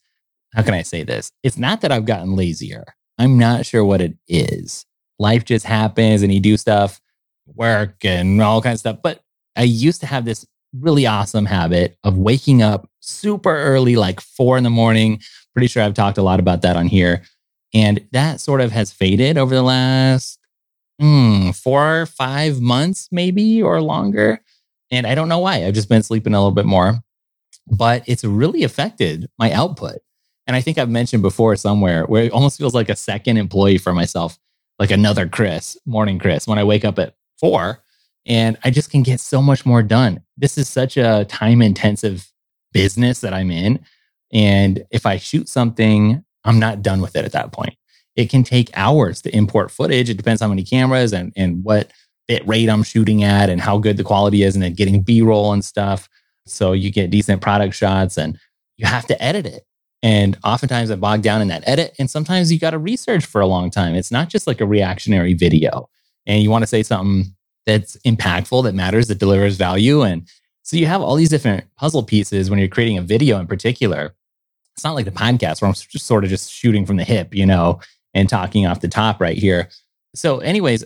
[0.55, 1.31] how can I say this?
[1.43, 2.85] It's not that I've gotten lazier.
[3.19, 4.85] I'm not sure what it is.
[5.19, 7.01] Life just happens and you do stuff,
[7.47, 8.99] work and all kinds of stuff.
[9.03, 9.23] But
[9.57, 10.47] I used to have this
[10.79, 15.21] really awesome habit of waking up super early, like four in the morning.
[15.53, 17.23] Pretty sure I've talked a lot about that on here.
[17.75, 20.39] And that sort of has faded over the last
[21.01, 24.41] mm, four or five months, maybe or longer.
[24.91, 25.65] And I don't know why.
[25.65, 27.01] I've just been sleeping a little bit more,
[27.67, 29.99] but it's really affected my output.
[30.47, 33.79] And I think I've mentioned before somewhere where it almost feels like a second employee
[33.79, 34.39] for myself,
[34.79, 37.83] like another Chris, morning Chris, when I wake up at four
[38.27, 40.23] and I just can get so much more done.
[40.37, 42.33] This is such a time intensive
[42.73, 43.81] business that I'm in.
[44.33, 47.77] And if I shoot something, I'm not done with it at that point.
[48.17, 50.11] It can take hours to import footage.
[50.11, 51.91] It depends how many cameras and, and what
[52.29, 55.23] bit rate I'm shooting at and how good the quality is, and then getting B
[55.23, 56.09] roll and stuff.
[56.47, 58.39] So you get decent product shots and
[58.77, 59.65] you have to edit it.
[60.03, 61.95] And oftentimes I bog down in that edit.
[61.99, 63.95] And sometimes you got to research for a long time.
[63.95, 65.89] It's not just like a reactionary video.
[66.27, 67.35] And you want to say something
[67.67, 70.03] that's impactful, that matters, that delivers value.
[70.03, 70.29] And
[70.63, 74.15] so you have all these different puzzle pieces when you're creating a video in particular.
[74.75, 77.35] It's not like the podcast where I'm just sort of just shooting from the hip,
[77.35, 77.81] you know,
[78.15, 79.69] and talking off the top right here.
[80.15, 80.85] So, anyways,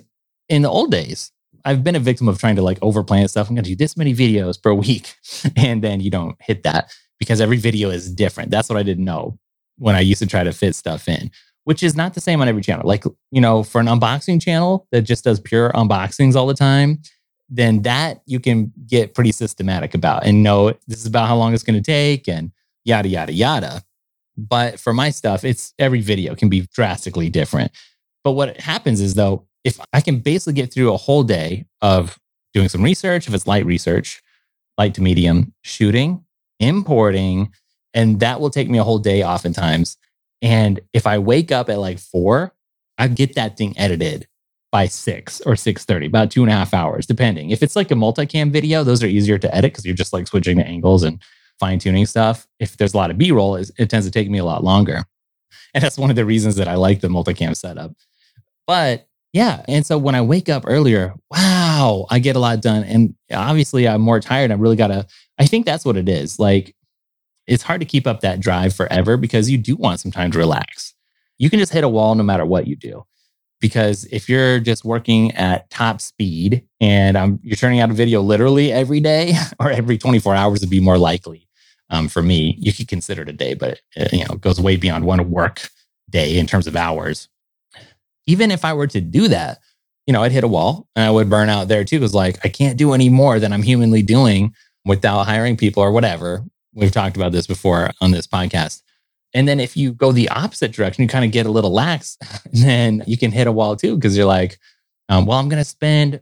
[0.49, 1.33] in the old days,
[1.65, 3.49] I've been a victim of trying to like overplan stuff.
[3.49, 5.15] I'm going to do this many videos per week.
[5.57, 8.51] And then you don't hit that because every video is different.
[8.51, 9.39] That's what I didn't know
[9.79, 11.31] when I used to try to fit stuff in,
[11.65, 12.87] which is not the same on every channel.
[12.87, 17.01] Like, you know, for an unboxing channel that just does pure unboxings all the time,
[17.49, 21.55] then that you can get pretty systematic about and know this is about how long
[21.55, 22.51] it's going to take and
[22.85, 23.83] yada, yada, yada.
[24.37, 27.73] But for my stuff, it's every video can be drastically different.
[28.25, 32.19] But what happens is though, if I can basically get through a whole day of
[32.53, 34.23] doing some research, if it's light research,
[34.79, 36.25] light to medium, shooting,
[36.61, 37.53] importing,
[37.95, 39.97] and that will take me a whole day oftentimes.
[40.43, 42.53] And if I wake up at like four,
[42.99, 44.27] I get that thing edited
[44.73, 47.51] by six or six thirty, about two and a half hours, depending.
[47.51, 50.27] If it's like a multicam video, those are easier to edit because you're just like
[50.27, 51.23] switching the angles and
[51.59, 52.47] fine tuning stuff.
[52.59, 55.05] If there's a lot of B roll, it tends to take me a lot longer,
[55.73, 57.93] and that's one of the reasons that I like the multicam setup.
[58.67, 62.85] But yeah, and so when I wake up earlier, wow, I get a lot done,
[62.85, 64.51] and obviously I'm more tired.
[64.51, 65.07] I really gotta.
[65.39, 66.39] I think that's what it is.
[66.39, 66.75] Like
[67.47, 70.39] it's hard to keep up that drive forever because you do want some time to
[70.39, 70.95] relax.
[71.39, 73.05] You can just hit a wall no matter what you do
[73.61, 78.21] because if you're just working at top speed and um, you're turning out a video
[78.21, 81.49] literally every day or every 24 hours would be more likely
[81.91, 84.41] um, for me you could consider it a day but it, uh, you know it
[84.41, 85.69] goes way beyond one work
[86.11, 87.29] day in terms of hours
[88.27, 89.59] even if i were to do that
[90.07, 92.39] you know i'd hit a wall and i would burn out there too because like
[92.45, 94.55] i can't do any more than i'm humanly doing
[94.87, 96.45] without hiring people or whatever
[96.75, 98.83] we've talked about this before on this podcast
[99.37, 102.17] and then if you go the opposite direction, you kind of get a little lax,
[102.23, 104.59] and then you can hit a wall too, because you're like,
[105.11, 106.21] um, well, I'm going to spend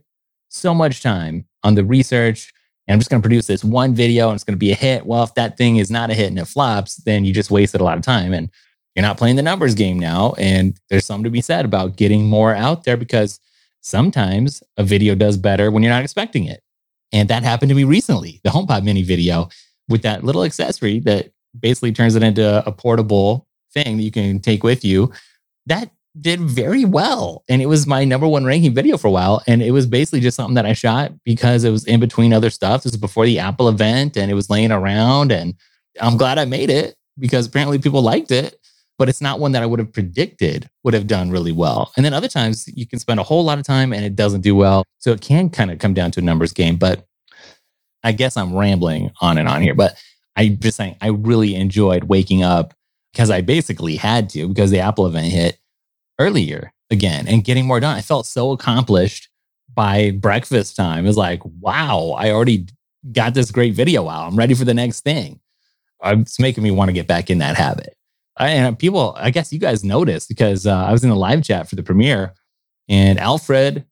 [0.49, 2.53] so much time on the research
[2.87, 4.77] and I'm just going to produce this one video and it's going to be a
[4.77, 5.07] hit.
[5.07, 7.81] Well, if that thing is not a hit and it flops, then you just wasted
[7.81, 8.51] a lot of time and
[8.97, 10.35] you're not playing the numbers game now.
[10.37, 13.39] And there's something to be said about getting more out there because
[13.81, 16.64] sometimes a video does better when you're not expecting it.
[17.15, 19.49] And that happened to me recently, the HomePod mini video
[19.89, 24.41] with that little accessory that basically turns it into a portable thing that you can
[24.41, 25.13] take with you.
[25.67, 27.45] That did very well.
[27.49, 29.43] And it was my number one ranking video for a while.
[29.47, 32.51] And it was basically just something that I shot because it was in between other
[32.51, 32.83] stuff.
[32.83, 35.31] This was before the Apple event and it was laying around.
[35.31, 35.55] And
[36.01, 38.59] I'm glad I made it because apparently people liked it.
[38.97, 41.93] But it's not one that I would have predicted would have done really well.
[41.97, 44.43] And then other times you can spend a whole lot of time and it doesn't
[44.43, 44.85] do well.
[44.99, 46.77] So it can kind of come down to a numbers game.
[46.77, 47.07] But
[48.05, 49.75] I guess I'm rambling on and on here.
[49.75, 50.01] But
[50.37, 52.75] I'm just saying, I really enjoyed waking up
[53.13, 55.59] because I basically had to because the Apple event hit
[56.19, 57.97] earlier again and getting more done.
[57.97, 59.29] I felt so accomplished
[59.73, 61.05] by breakfast time.
[61.05, 62.69] It was like, wow, I already
[63.13, 64.29] got this great video out.
[64.29, 65.41] I'm ready for the next thing.
[66.03, 67.97] Uh, it's making me want to get back in that habit.
[68.39, 71.69] And people, I guess you guys noticed because uh, I was in the live chat
[71.69, 72.35] for the premiere
[72.89, 73.85] and Alfred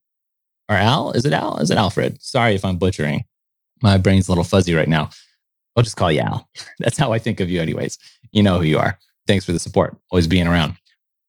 [0.68, 1.58] or Al, is it Al?
[1.58, 2.20] Is it Alfred?
[2.22, 3.24] Sorry if I'm butchering.
[3.82, 5.10] My brain's a little fuzzy right now.
[5.76, 6.48] I'll just call you Al.
[6.78, 7.98] That's how I think of you, anyways.
[8.32, 8.98] You know who you are.
[9.26, 10.76] Thanks for the support, always being around.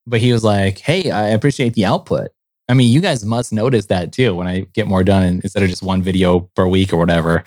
[0.06, 2.32] But he was like, Hey, I appreciate the output.
[2.69, 5.63] I mean, you guys must notice that too when I get more done and instead
[5.63, 7.43] of just one video per week or whatever,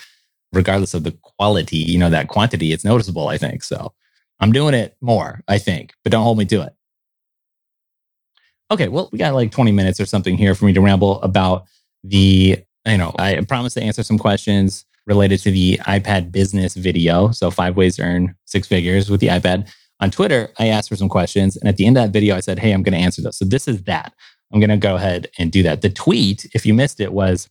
[0.52, 3.62] regardless of the quality, you know, that quantity, it's noticeable, I think.
[3.62, 3.92] So
[4.40, 6.75] I'm doing it more, I think, but don't hold me to it.
[8.70, 11.64] Okay, well, we got like 20 minutes or something here for me to ramble about
[12.03, 17.31] the, you know, I promised to answer some questions related to the iPad business video.
[17.31, 19.72] So, five ways to earn six figures with the iPad.
[20.01, 21.57] On Twitter, I asked for some questions.
[21.57, 23.38] And at the end of that video, I said, Hey, I'm going to answer those.
[23.38, 24.12] So, this is that.
[24.53, 25.83] I'm going to go ahead and do that.
[25.83, 27.49] The tweet, if you missed it, was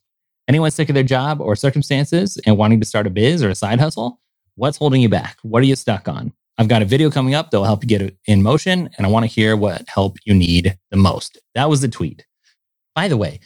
[0.47, 3.55] anyone sick of their job or circumstances and wanting to start a biz or a
[3.55, 4.21] side hustle?
[4.55, 5.37] What's holding you back?
[5.41, 6.31] What are you stuck on?
[6.57, 9.05] I've got a video coming up that will help you get it in motion, and
[9.05, 11.37] I want to hear what help you need the most.
[11.53, 12.25] That was the tweet.
[12.95, 13.39] By the way,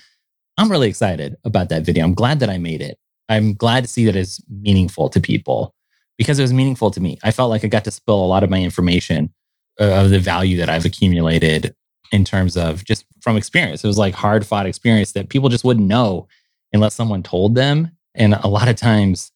[0.57, 2.03] I'm really excited about that video.
[2.03, 2.99] I'm glad that I made it.
[3.29, 5.73] I'm glad to see that it's meaningful to people
[6.17, 7.17] because it was meaningful to me.
[7.23, 9.33] I felt like I got to spill a lot of my information
[9.79, 11.73] uh, of the value that I've accumulated
[12.11, 13.83] in terms of just from experience.
[13.83, 16.27] It was like hard fought experience that people just wouldn't know
[16.73, 17.91] unless someone told them.
[18.15, 19.31] And a lot of times,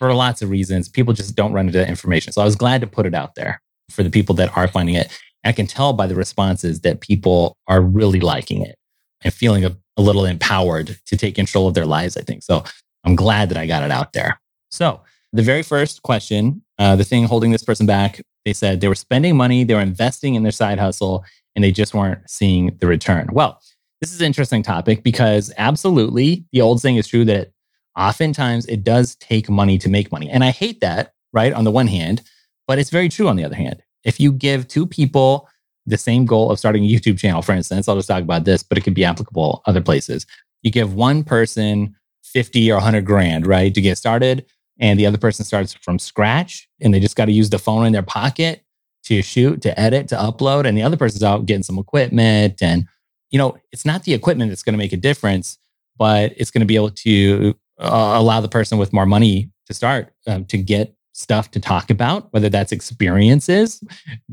[0.00, 2.32] for lots of reasons, people just don't run into that information.
[2.32, 3.60] So I was glad to put it out there
[3.90, 5.16] for the people that are finding it.
[5.44, 8.76] I can tell by the responses that people are really liking it
[9.22, 12.42] and feeling a, a little empowered to take control of their lives, I think.
[12.42, 12.64] So
[13.04, 14.40] I'm glad that I got it out there.
[14.70, 15.02] So
[15.34, 18.94] the very first question, uh, the thing holding this person back, they said they were
[18.94, 22.86] spending money, they were investing in their side hustle, and they just weren't seeing the
[22.86, 23.28] return.
[23.32, 23.60] Well,
[24.00, 27.50] this is an interesting topic because absolutely the old saying is true that
[27.96, 30.28] oftentimes it does take money to make money.
[30.28, 31.52] And I hate that, right?
[31.52, 32.22] On the one hand,
[32.66, 33.82] but it's very true on the other hand.
[34.04, 35.48] If you give two people
[35.86, 38.62] the same goal of starting a YouTube channel, for instance, I'll just talk about this,
[38.62, 40.26] but it could be applicable other places.
[40.62, 44.46] You give one person 50 or 100 grand, right, to get started,
[44.78, 47.84] and the other person starts from scratch and they just got to use the phone
[47.86, 48.64] in their pocket
[49.04, 52.62] to shoot, to edit, to upload, and the other person's out getting some equipment.
[52.62, 52.86] And,
[53.30, 55.58] you know, it's not the equipment that's going to make a difference,
[55.98, 59.74] but it's going to be able to uh, allow the person with more money to
[59.74, 63.82] start um, to get stuff to talk about, whether that's experiences,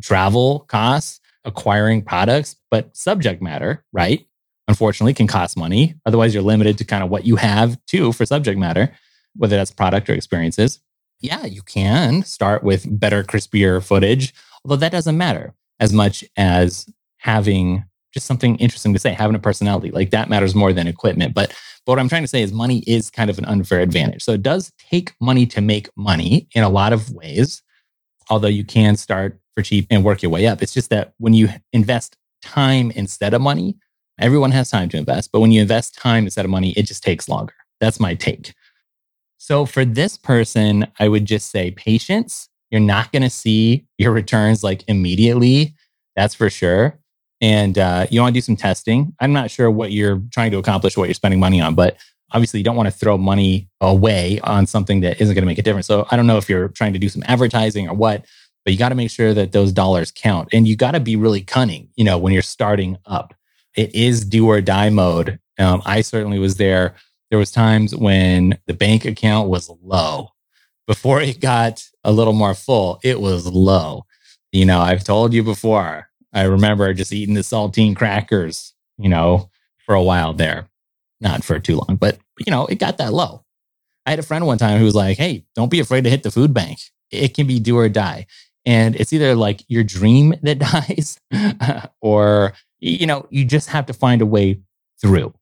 [0.02, 4.26] travel costs, acquiring products, but subject matter, right?
[4.68, 5.96] Unfortunately, can cost money.
[6.06, 8.92] Otherwise, you're limited to kind of what you have too for subject matter,
[9.36, 10.82] whether that's product or experiences.
[11.20, 14.34] Yeah, you can start with better, crispier footage,
[14.64, 19.40] although that doesn't matter as much as having just something interesting to say, having a
[19.40, 19.92] personality.
[19.92, 21.34] Like that matters more than equipment.
[21.34, 21.54] But,
[21.88, 24.22] but what I'm trying to say is money is kind of an unfair advantage.
[24.22, 27.64] So it does take money to make money in a lot of ways,
[28.30, 30.62] although you can start for cheap and work your way up.
[30.62, 33.78] It's just that when you invest time instead of money,
[34.20, 35.32] everyone has time to invest.
[35.32, 37.54] But when you invest time instead of money, it just takes longer.
[37.80, 38.54] That's my take.
[39.38, 42.50] So for this person, I would just say patience.
[42.70, 45.74] You're not going to see your returns like immediately.
[46.18, 47.00] That's for sure
[47.42, 49.14] and uh, you want to do some testing.
[49.20, 51.98] I'm not sure what you're trying to accomplish, what you're spending money on, but
[52.32, 55.60] obviously you don't want to throw money away on something that isn't going to make
[55.60, 55.88] a difference.
[55.88, 58.26] So I don't know if you're trying to do some advertising or what,
[58.66, 61.16] but you got to make sure that those dollars count and you got to be
[61.16, 63.34] really cunning, you know, when you're starting up.
[63.76, 65.40] It is do or die mode.
[65.60, 66.96] Um, I certainly was there.
[67.30, 70.32] There was times when the bank account was low.
[70.88, 74.06] Before it got a little more full, it was low.
[74.52, 79.50] You know, I've told you before, I remember just eating the saltine crackers, you know,
[79.86, 80.68] for a while there.
[81.20, 83.44] Not for too long, but you know, it got that low.
[84.06, 86.24] I had a friend one time who was like, Hey, don't be afraid to hit
[86.24, 86.80] the food bank.
[87.12, 88.28] It can be do or die.
[88.66, 91.20] And it's either like your dream that dies
[92.02, 94.62] or, you know, you just have to find a way
[95.02, 95.34] through.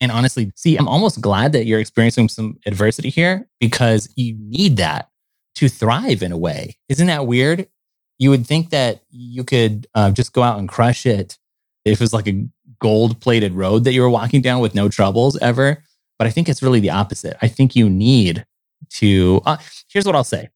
[0.00, 4.78] And honestly, see, I'm almost glad that you're experiencing some adversity here because you need
[4.78, 5.10] that
[5.54, 6.76] to thrive in a way.
[6.88, 7.68] Isn't that weird?
[8.18, 11.38] You would think that you could uh, just go out and crush it
[11.84, 12.46] if it was like a
[12.80, 15.82] gold plated road that you were walking down with no troubles ever.
[16.18, 17.36] But I think it's really the opposite.
[17.42, 18.44] I think you need
[18.94, 19.40] to.
[19.44, 19.56] Uh,
[19.88, 20.50] here's what I'll say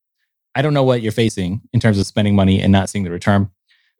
[0.54, 3.10] I don't know what you're facing in terms of spending money and not seeing the
[3.10, 3.50] return.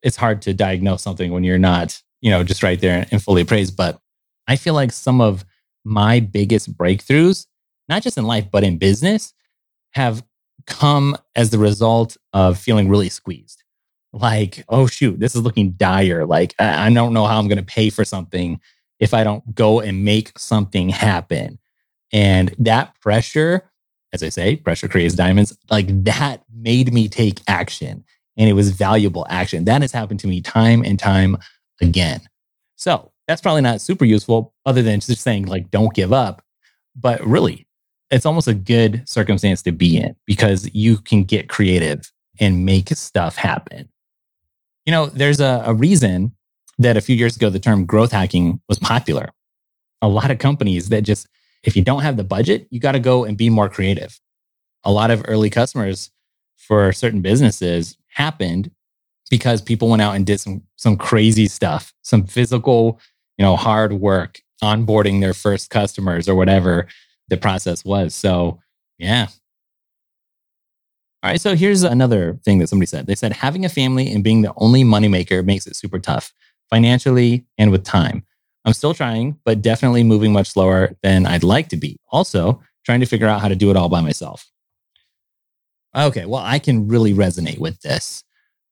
[0.02, 3.42] It's hard to diagnose something when you're not, you know, just right there and fully
[3.42, 3.76] appraised.
[3.76, 4.00] But
[4.46, 5.44] I feel like some of
[5.84, 7.46] my biggest breakthroughs,
[7.88, 9.34] not just in life, but in business,
[9.92, 10.24] have
[10.66, 13.62] come as the result of feeling really squeezed.
[14.12, 16.24] Like, oh, shoot, this is looking dire.
[16.24, 18.60] Like, I, I don't know how I'm going to pay for something
[18.98, 21.58] if I don't go and make something happen.
[22.12, 23.70] And that pressure,
[24.12, 28.04] as I say, pressure creates diamonds, like that made me take action.
[28.38, 29.64] And it was valuable action.
[29.64, 31.36] That has happened to me time and time
[31.80, 32.20] again.
[32.76, 36.42] So that's probably not super useful, other than just saying, like, don't give up.
[36.94, 37.65] But really,
[38.10, 42.88] it's almost a good circumstance to be in because you can get creative and make
[42.90, 43.88] stuff happen.
[44.84, 46.32] You know, there's a, a reason
[46.78, 49.30] that a few years ago the term growth hacking was popular.
[50.02, 51.26] A lot of companies that just,
[51.64, 54.20] if you don't have the budget, you got to go and be more creative.
[54.84, 56.10] A lot of early customers
[56.56, 58.70] for certain businesses happened
[59.30, 63.00] because people went out and did some some crazy stuff, some physical,
[63.36, 66.86] you know, hard work, onboarding their first customers or whatever
[67.28, 68.14] the process was.
[68.14, 68.60] So,
[68.98, 69.28] yeah.
[71.22, 71.40] All right.
[71.40, 73.06] So here's another thing that somebody said.
[73.06, 76.32] They said having a family and being the only moneymaker makes it super tough
[76.70, 78.24] financially and with time.
[78.64, 81.98] I'm still trying, but definitely moving much slower than I'd like to be.
[82.10, 84.48] Also, trying to figure out how to do it all by myself.
[85.96, 86.26] Okay.
[86.26, 88.22] Well, I can really resonate with this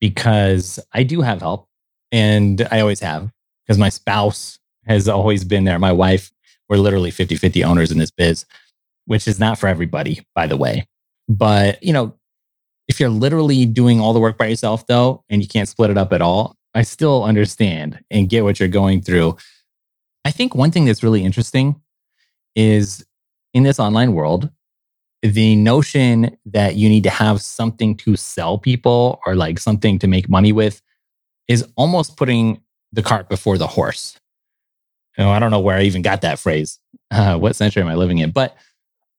[0.01, 1.69] because I do have help
[2.13, 3.31] and I always have
[3.65, 5.79] because my spouse has always been there.
[5.79, 6.31] My wife
[6.69, 8.47] we're literally 50 50 owners in this biz,
[9.07, 10.87] which is not for everybody, by the way.
[11.29, 12.15] But, you know,
[12.87, 15.97] If you're literally doing all the work by yourself, though, and you can't split it
[15.99, 19.37] up at all, I still understand and get what you're going through.
[20.25, 21.81] I think one thing that's really interesting
[22.55, 23.05] is
[23.55, 24.51] in this online world,
[25.23, 30.07] the notion that you need to have something to sell people or like something to
[30.07, 30.83] make money with
[31.49, 32.61] is almost putting
[32.93, 34.19] the cart before the horse.
[35.17, 36.79] You know, I don't know where I even got that phrase.
[37.11, 38.33] Uh, what century am I living in?
[38.33, 38.57] But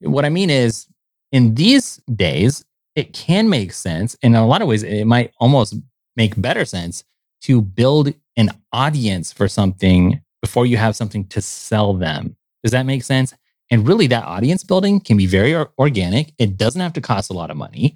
[0.01, 0.85] what I mean is,
[1.31, 2.65] in these days,
[2.95, 4.17] it can make sense.
[4.21, 5.75] And in a lot of ways, it might almost
[6.17, 7.05] make better sense
[7.43, 12.35] to build an audience for something before you have something to sell them.
[12.63, 13.33] Does that make sense?
[13.71, 16.33] And really, that audience building can be very organic.
[16.37, 17.95] It doesn't have to cost a lot of money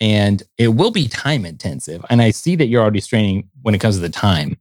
[0.00, 2.04] and it will be time intensive.
[2.10, 4.58] And I see that you're already straining when it comes to the time,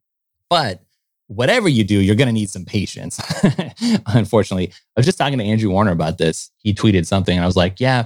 [0.49, 0.82] but
[1.36, 3.19] whatever you do, you're going to need some patience.
[4.07, 6.51] Unfortunately, I was just talking to Andrew Warner about this.
[6.57, 8.05] He tweeted something, and I was like, yeah,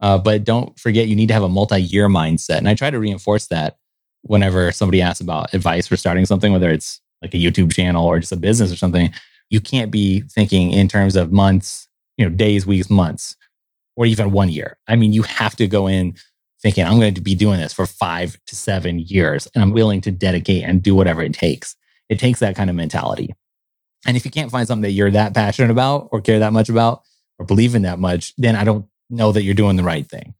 [0.00, 2.58] uh, but don't forget you need to have a multi year mindset.
[2.58, 3.78] And I try to reinforce that
[4.22, 8.18] whenever somebody asks about advice for starting something, whether it's like a YouTube channel or
[8.18, 9.12] just a business or something.
[9.48, 13.36] You can't be thinking in terms of months, you know, days, weeks, months,
[13.96, 14.76] or even one year.
[14.88, 16.16] I mean, you have to go in
[16.60, 20.00] thinking, I'm going to be doing this for five to seven years, and I'm willing
[20.02, 21.76] to dedicate and do whatever it takes.
[22.12, 23.34] It takes that kind of mentality.
[24.06, 26.68] And if you can't find something that you're that passionate about or care that much
[26.68, 27.02] about
[27.38, 30.34] or believe in that much, then I don't know that you're doing the right thing.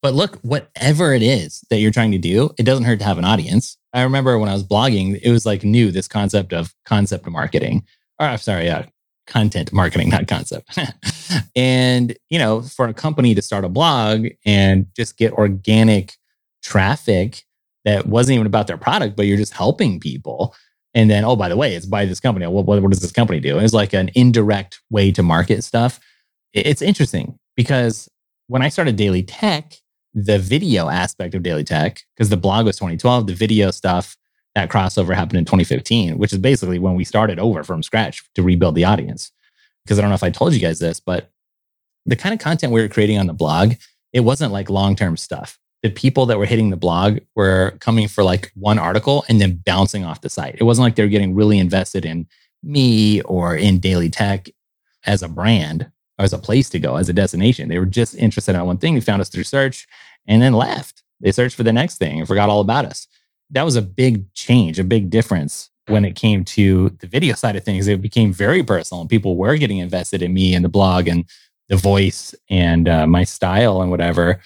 [0.00, 3.18] But look, whatever it is that you're trying to do, it doesn't hurt to have
[3.18, 3.78] an audience.
[3.92, 7.84] I remember when I was blogging, it was like new this concept of concept marketing.
[8.18, 8.82] Or I'm sorry, uh,
[9.28, 10.76] content marketing, not concept.
[11.56, 16.14] and, you know, for a company to start a blog and just get organic
[16.62, 17.44] traffic
[17.84, 20.54] that wasn't even about their product, but you're just helping people.
[20.94, 22.46] And then, oh, by the way, it's by this company.
[22.46, 23.58] What, what, what does this company do?
[23.58, 25.98] It's like an indirect way to market stuff.
[26.52, 28.08] It's interesting because
[28.46, 29.78] when I started Daily Tekk,
[30.14, 34.16] the video aspect of Daily Tekk, because the blog was 2012, the video stuff
[34.54, 38.42] that crossover happened in 2015, which is basically when we started over from scratch to
[38.42, 39.32] rebuild the audience.
[39.84, 41.30] Because I don't know if I told you guys this, but
[42.04, 43.74] the kind of content we were creating on the blog,
[44.12, 45.58] it wasn't like long term stuff.
[45.82, 49.62] The people that were hitting the blog were coming for like one article and then
[49.64, 50.56] bouncing off the site.
[50.58, 52.26] It wasn't like they were getting really invested in
[52.62, 54.52] me or in Daily Tekk
[55.04, 57.68] as a brand or as a place to go, as a destination.
[57.68, 58.94] They were just interested in one thing.
[58.94, 59.88] They found us through search
[60.26, 61.02] and then left.
[61.20, 63.08] They searched for the next thing and forgot all about us
[63.52, 67.54] that was a big change, a big difference when it came to the video side
[67.54, 67.86] of things.
[67.86, 71.24] It became very personal, and people were getting invested in me and the blog and
[71.68, 74.40] the voice and uh, my style and whatever.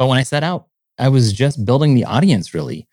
[0.00, 0.66] But when I set out,
[0.98, 2.88] I was just building the audience really.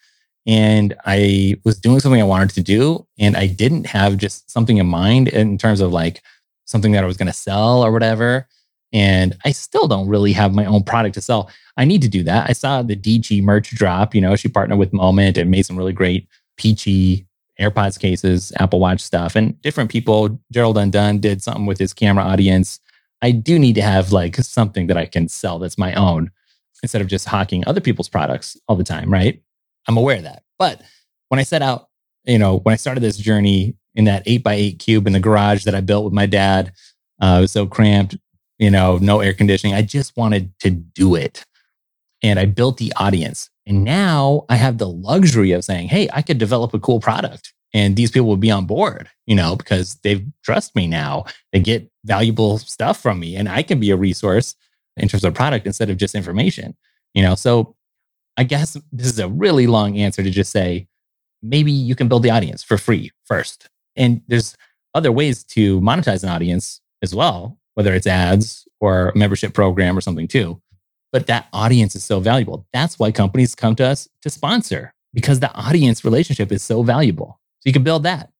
[0.45, 3.07] And I was doing something I wanted to do.
[3.17, 6.21] And I didn't have just something in mind in terms of like
[6.65, 8.45] something that I was going to sell or whatever.
[8.91, 11.49] And I still don't really have my own product to sell.
[11.77, 12.49] I need to do that.
[12.49, 14.13] I saw the DG merch drop.
[14.13, 16.27] You know, she partnered with Moment and made some really great
[16.57, 17.25] peachy
[17.57, 20.41] AirPods cases, Apple Watch stuff, and different people.
[20.51, 22.81] Gerald Undone did something with his camera audience.
[23.21, 26.31] I do need to have like something that I can sell that's my own
[26.83, 29.41] instead of just hawking other people's products all the time, right?
[29.87, 30.43] I'm aware of that.
[30.59, 30.81] But
[31.29, 31.89] when I set out,
[32.25, 35.19] you know, when I started this journey in that eight by eight cube in the
[35.19, 36.71] garage that I built with my dad,
[37.21, 38.15] uh, it was so cramped
[38.57, 39.75] you know, no air conditioning.
[39.75, 41.45] I just wanted to do it.
[42.23, 43.49] And I built the audience.
[43.65, 47.53] And now I have the luxury of saying, hey, I could develop a cool product
[47.73, 51.25] and these people will be on board, you know, because they've trust me now.
[51.51, 54.55] They get valuable stuff from me and I can be a resource
[54.97, 56.75] in terms of product instead of just information,
[57.13, 57.35] you know.
[57.35, 57.75] So
[58.37, 60.87] I guess this is a really long answer to just say
[61.41, 63.69] maybe you can build the audience for free first.
[63.95, 64.55] And there's
[64.93, 69.95] other ways to monetize an audience as well whether it's ads or a membership program
[69.95, 70.59] or something too.
[71.11, 72.65] But that audience is so valuable.
[72.73, 77.39] That's why companies come to us to sponsor because the audience relationship is so valuable.
[77.59, 78.31] So you can build that.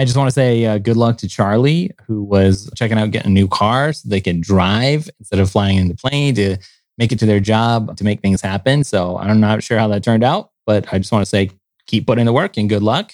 [0.00, 3.32] I just want to say uh, good luck to Charlie, who was checking out getting
[3.32, 6.56] a new car so they can drive instead of flying in the plane to
[6.96, 8.82] make it to their job to make things happen.
[8.82, 11.50] So I'm not sure how that turned out, but I just want to say
[11.86, 13.12] keep putting the work and good luck.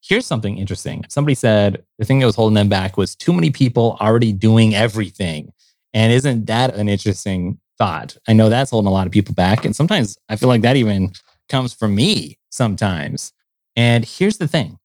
[0.00, 1.04] Here's something interesting.
[1.08, 4.72] Somebody said the thing that was holding them back was too many people already doing
[4.72, 5.52] everything.
[5.92, 8.16] And isn't that an interesting thought?
[8.28, 9.64] I know that's holding a lot of people back.
[9.64, 11.10] And sometimes I feel like that even
[11.48, 13.32] comes from me sometimes.
[13.74, 14.78] And here's the thing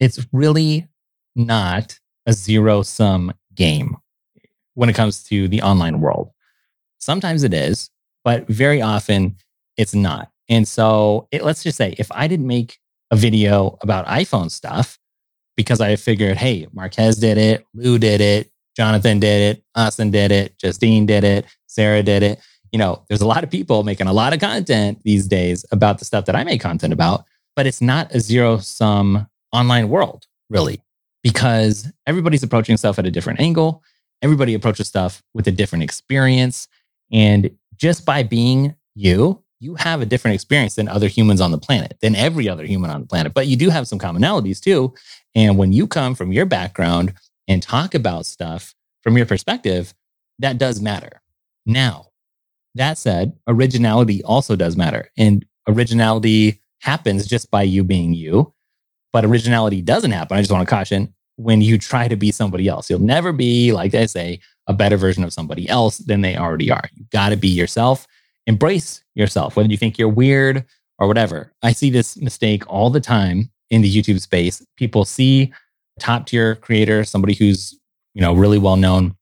[0.00, 0.88] it's really
[1.34, 3.96] not a zero sum game
[4.74, 6.30] when it comes to the online world.
[6.98, 7.90] Sometimes it is,
[8.24, 9.36] but very often
[9.76, 10.30] it's not.
[10.48, 12.78] And so it, let's just say if I didn't make
[13.10, 14.98] a video about iPhone stuff
[15.56, 20.30] because I figured, hey, Marques did it, Lew did it, Jonathan did it, Austin did
[20.30, 22.40] it, Justine did it, Sara did it.
[22.72, 25.98] You know, there's a lot of people making a lot of content these days about
[25.98, 27.24] the stuff that I make content about,
[27.54, 30.82] but it's not a zero sum online world, really,
[31.22, 33.82] because everybody's approaching stuff at a different angle.
[34.22, 36.68] Everybody approaches stuff with a different experience.
[37.12, 41.58] And just by being you, you have a different experience than other humans on the
[41.58, 43.34] planet, than every other human on the planet.
[43.34, 44.94] But you do have some commonalities too.
[45.34, 47.14] And when you come from your background
[47.48, 49.94] and talk about stuff from your perspective,
[50.38, 51.22] that does matter.
[51.64, 52.08] Now,
[52.74, 55.10] that said, originality also does matter.
[55.16, 58.52] And originality happens just by you being you.
[59.16, 60.36] But originality doesn't happen.
[60.36, 62.90] I just want to caution when you try to be somebody else.
[62.90, 66.70] You'll never be, like I say, a better version of somebody else than they already
[66.70, 66.84] are.
[66.92, 68.06] You got to be yourself.
[68.46, 70.66] Embrace yourself, whether you think you're weird
[70.98, 71.50] or whatever.
[71.62, 74.62] I see this mistake all the time in the YouTube space.
[74.76, 75.50] People see
[75.98, 77.74] top tier creator, somebody who's,
[78.12, 79.16] you know, really well known,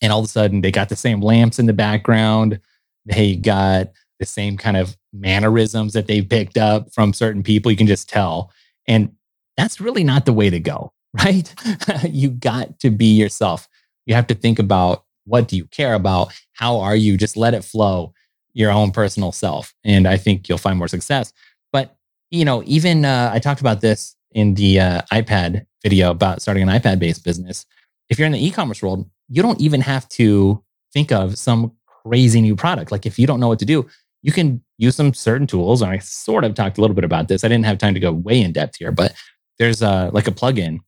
[0.00, 2.58] and all of a sudden they got the same lamps in the background.
[3.04, 7.70] They got the same kind of mannerisms that they've picked up from certain people.
[7.70, 8.50] You can just tell.
[8.88, 9.12] And
[9.56, 10.92] that's really not the way to go,
[11.24, 11.52] right?
[12.08, 13.68] you got to be yourself.
[14.06, 16.32] You have to think about what do you care about?
[16.52, 17.16] How are you?
[17.16, 18.14] Just let it flow
[18.54, 19.74] your own personal self.
[19.84, 21.32] And I think you'll find more success.
[21.72, 21.96] But,
[22.30, 26.62] you know, even uh, I talked about this in the uh, iPad video about starting
[26.62, 27.66] an iPad based business.
[28.08, 31.72] If you're in the e commerce world, you don't even have to think of some
[32.04, 32.92] crazy new product.
[32.92, 33.86] Like if you don't know what to do,
[34.22, 35.82] you can use some certain tools.
[35.82, 37.44] And I sort of talked a little bit about this.
[37.44, 39.14] I didn't have time to go way in depth here, but
[39.58, 40.80] there's a, like a plugin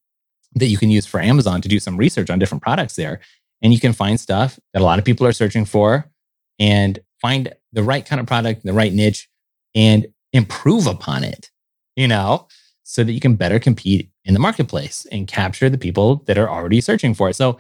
[0.55, 3.21] that you can use for Amazon to do some research on different products there.
[3.63, 6.11] And you can find stuff that a lot of people are searching for
[6.59, 9.29] and find the right kind of product, the right niche,
[9.75, 11.51] and improve upon it,
[11.97, 12.47] you know,
[12.85, 16.49] so that you can better compete in the marketplace and capture the people that are
[16.49, 17.35] already searching for it.
[17.35, 17.59] So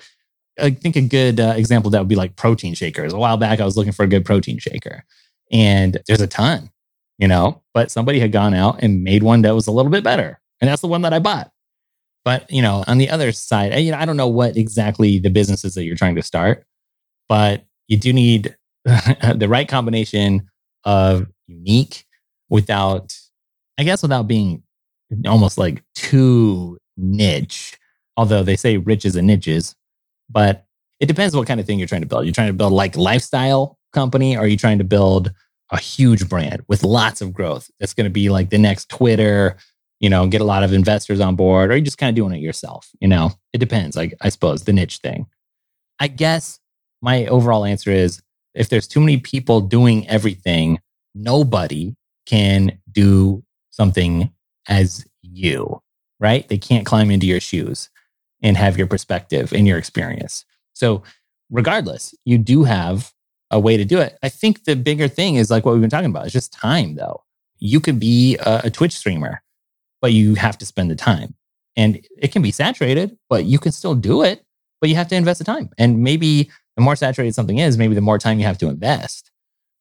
[0.60, 3.12] I think a good uh, example that would be like protein shakers.
[3.12, 5.04] A while back, I was looking for a good protein shaker,
[5.52, 6.70] and there's a ton,
[7.18, 10.04] you know, but somebody had gone out and made one that was a little bit
[10.04, 10.40] better.
[10.60, 11.50] And that's the one that I bought.
[12.24, 15.30] But, you know, on the other side, you know, I don't know what exactly the
[15.30, 16.64] businesses that you're trying to start,
[17.28, 20.48] but you do need the right combination
[20.84, 22.04] of unique
[22.50, 23.16] without,
[23.78, 24.62] I guess, without being
[25.26, 27.78] almost like too niche.
[28.16, 29.76] Although they say riches and niches,
[30.28, 30.66] but
[31.00, 32.24] it depends what kind of thing you're trying to build.
[32.24, 35.32] You're trying to build like lifestyle company, or are you trying to build
[35.70, 39.56] a huge brand with lots of growth that's going to be like the next Twitter,
[40.00, 42.16] you know, get a lot of investors on board, or are you just kind of
[42.16, 42.88] doing it yourself?
[43.00, 43.96] You know, it depends.
[43.96, 45.26] Like I suppose the niche thing.
[46.00, 46.60] I guess
[47.02, 48.22] my overall answer is
[48.54, 50.80] if there's too many people doing everything,
[51.14, 51.94] nobody
[52.26, 54.30] can do something
[54.68, 55.82] as you,
[56.20, 56.46] right?
[56.48, 57.90] They can't climb into your shoes
[58.42, 60.44] and have your perspective and your experience.
[60.74, 61.02] So,
[61.50, 63.12] regardless, you do have
[63.50, 64.18] a way to do it.
[64.22, 66.24] I think the bigger thing is like what we've been talking about.
[66.24, 67.22] It's just time, though.
[67.58, 69.42] You could be a, a Twitch streamer,
[70.00, 71.34] but you have to spend the time.
[71.76, 74.44] And it can be saturated, but you can still do it,
[74.80, 75.70] but you have to invest the time.
[75.78, 79.30] And maybe the more saturated something is, maybe the more time you have to invest,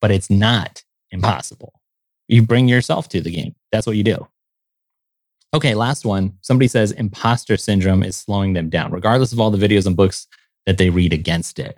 [0.00, 1.80] but it's not impossible.
[2.28, 3.54] You bring yourself to the game.
[3.72, 4.28] That's what you do.
[5.54, 6.34] Okay, last one.
[6.42, 10.26] Somebody says imposter syndrome is slowing them down, regardless of all the videos and books
[10.66, 11.76] that they read against it.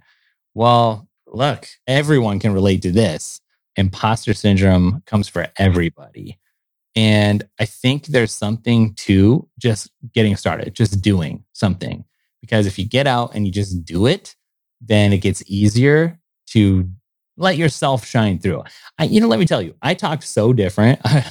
[0.54, 3.40] Well, look, everyone can relate to this.
[3.76, 6.38] Imposter syndrome comes for everybody.
[6.96, 12.04] And I think there's something to just getting started, just doing something.
[12.40, 14.34] Because if you get out and you just do it,
[14.80, 16.18] then it gets easier
[16.48, 16.88] to
[17.36, 18.64] let yourself shine through.
[18.98, 21.00] I, you know, let me tell you, I talk so different.
[21.04, 21.24] I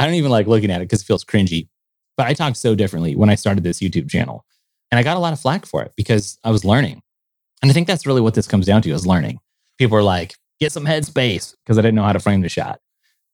[0.00, 1.68] don't even like looking at it because it feels cringy.
[2.16, 4.44] But I talked so differently when I started this YouTube channel.
[4.90, 7.02] And I got a lot of flack for it because I was learning.
[7.62, 9.40] And I think that's really what this comes down to is learning.
[9.78, 12.80] People are like, get some headspace because I didn't know how to frame the shot.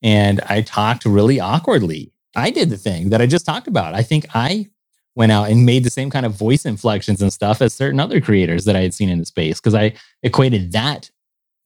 [0.02, 2.12] And I talked really awkwardly.
[2.34, 3.94] I did the thing that I just talked about.
[3.94, 4.68] I think I
[5.14, 8.20] went out and made the same kind of voice inflections and stuff as certain other
[8.20, 11.10] creators that I had seen in the space because I equated that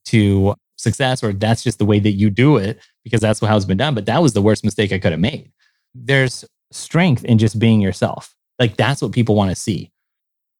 [0.05, 3.65] to success or that's just the way that you do it because that's how it's
[3.65, 3.95] been done.
[3.95, 5.51] But that was the worst mistake I could have made.
[5.95, 8.35] There's strength in just being yourself.
[8.59, 9.91] Like that's what people want to see.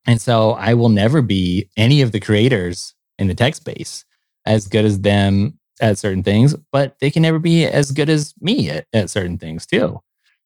[0.06, 4.06] And so I will never be any of the creators in the tech space
[4.46, 8.34] as good as them at certain things, but they can never be as good as
[8.40, 10.00] me at, at certain things too.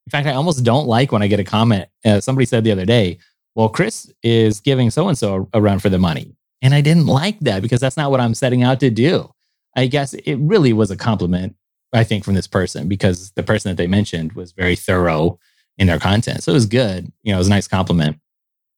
[0.07, 1.87] In fact, I almost don't like when I get a comment.
[2.03, 3.19] Uh, somebody said the other day,
[3.55, 6.35] well, Chris is giving so and so a run for the money.
[6.61, 9.31] And I didn't like that because that's not what I'm setting out to do.
[9.75, 11.55] I guess it really was a compliment,
[11.93, 15.39] I think, from this person because the person that they mentioned was very thorough
[15.77, 16.43] in their content.
[16.43, 17.11] So it was good.
[17.23, 18.17] You know, it was a nice compliment.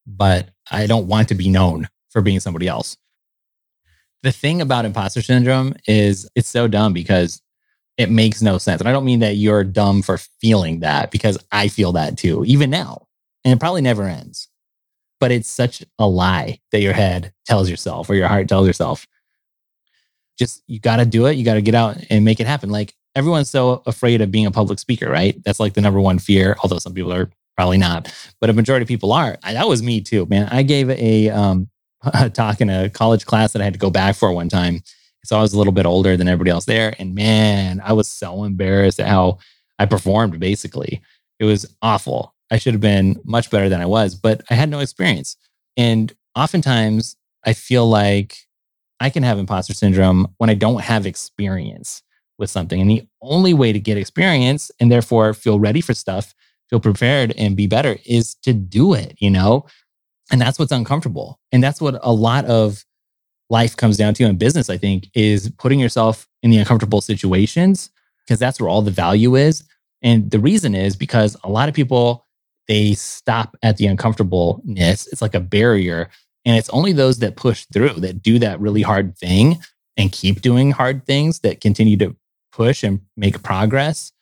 [0.06, 2.96] But I don't want to be known for being somebody else.
[4.24, 7.42] The thing about imposter syndrome is it's so dumb because
[7.98, 8.80] it makes no sense.
[8.80, 12.42] And I don't mean that you're dumb for feeling that because I feel that too,
[12.46, 13.06] even now.
[13.44, 14.48] And it probably never ends.
[15.20, 19.06] But it's such a lie that your head tells yourself or your heart tells yourself.
[20.38, 21.36] Just you got to do it.
[21.36, 22.70] You got to get out and make it happen.
[22.70, 25.36] Like everyone's so afraid of being a public speaker, right?
[25.44, 28.10] That's like the number one fear, although some people are probably not,
[28.40, 29.36] but a majority of people are.
[29.42, 30.48] I, that was me too, man.
[30.50, 31.68] I gave a, um,
[32.06, 34.82] a talk in a college class that I had to go back for one time.
[35.24, 36.94] So I was a little bit older than everybody else there.
[36.98, 39.38] And man, I was so embarrassed at how
[39.78, 41.02] I performed basically.
[41.38, 42.34] It was awful.
[42.50, 45.36] I should have been much better than I was, but I had no experience.
[45.76, 48.36] And oftentimes I feel like
[49.00, 52.02] I can have imposter syndrome when I don't have experience
[52.38, 52.80] with something.
[52.80, 56.34] And the only way to get experience and therefore feel ready for stuff,
[56.70, 59.66] feel prepared and be better is to do it, you know?
[60.30, 61.38] And that's what's uncomfortable.
[61.52, 62.84] And that's what a lot of
[63.50, 67.90] life comes down to in business, I think, is putting yourself in the uncomfortable situations
[68.20, 69.64] because that's where all the value is.
[70.02, 72.26] And the reason is because a lot of people,
[72.68, 75.06] they stop at the uncomfortableness.
[75.08, 76.08] It's like a barrier.
[76.46, 79.58] And it's only those that push through, that do that really hard thing
[79.96, 82.16] and keep doing hard things that continue to
[82.52, 84.12] push and make progress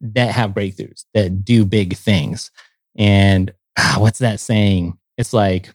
[0.00, 2.50] that have breakthroughs, that do big things.
[2.96, 4.98] And ah, what's that saying?
[5.16, 5.70] It's like,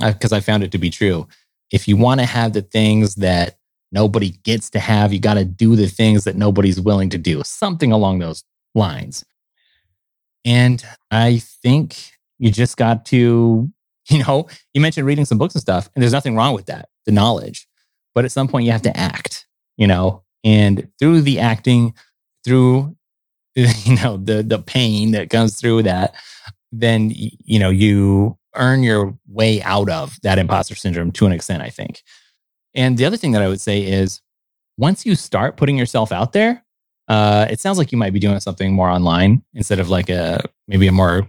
[0.00, 1.26] because uh, I found it to be true.
[1.72, 3.58] If you want to have the things that
[3.92, 7.42] nobody gets to have, you got to do the things that nobody's willing to do,
[7.44, 8.44] something along those
[8.74, 9.24] lines.
[10.44, 13.70] And I think you just got to,
[14.10, 16.88] you know, you mentioned reading some books and stuff, and there's nothing wrong with that,
[17.04, 17.66] the knowledge.
[18.14, 19.46] But at some point, you have to act,
[19.76, 21.94] you know, and through the acting,
[22.44, 22.96] through
[23.54, 26.14] you know the the pain that comes through that,
[26.72, 31.62] then you know you earn your way out of that imposter syndrome to an extent,
[31.62, 32.02] I think.
[32.74, 34.20] And the other thing that I would say is
[34.76, 36.64] once you start putting yourself out there,
[37.08, 40.44] uh, it sounds like you might be doing something more online instead of like a
[40.68, 41.28] maybe a more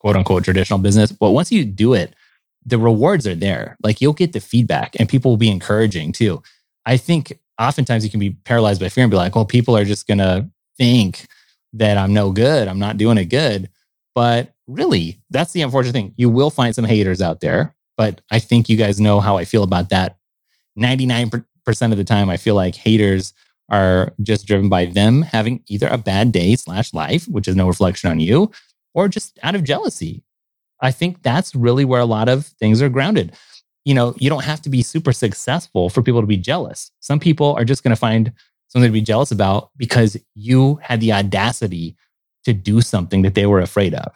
[0.00, 1.12] quote unquote traditional business.
[1.12, 2.14] But once you do it,
[2.64, 3.76] the rewards are there.
[3.82, 6.42] Like you'll get the feedback and people will be encouraging too.
[6.86, 9.84] I think oftentimes you can be paralyzed by fear and be like, well, people are
[9.84, 11.26] just going to think
[11.74, 12.68] that I'm no good.
[12.68, 13.68] I'm not doing it good.
[14.18, 16.12] But really, that's the unfortunate thing.
[16.16, 17.76] You will find some haters out there.
[17.96, 20.16] But I think you guys know how I feel about that.
[20.76, 21.44] 99%
[21.92, 23.32] of the time, I feel like haters
[23.68, 27.68] are just driven by them having either a bad day slash life, which is no
[27.68, 28.50] reflection on you,
[28.92, 30.24] or just out of jealousy.
[30.80, 33.36] I think that's really where a lot of things are grounded
[33.84, 36.90] you know, you don't have to be super successful for people to be jealous.
[37.00, 38.30] Some people are just going to find
[38.66, 41.96] something to be jealous about because you had the audacity
[42.48, 44.12] to do something that they were afraid of.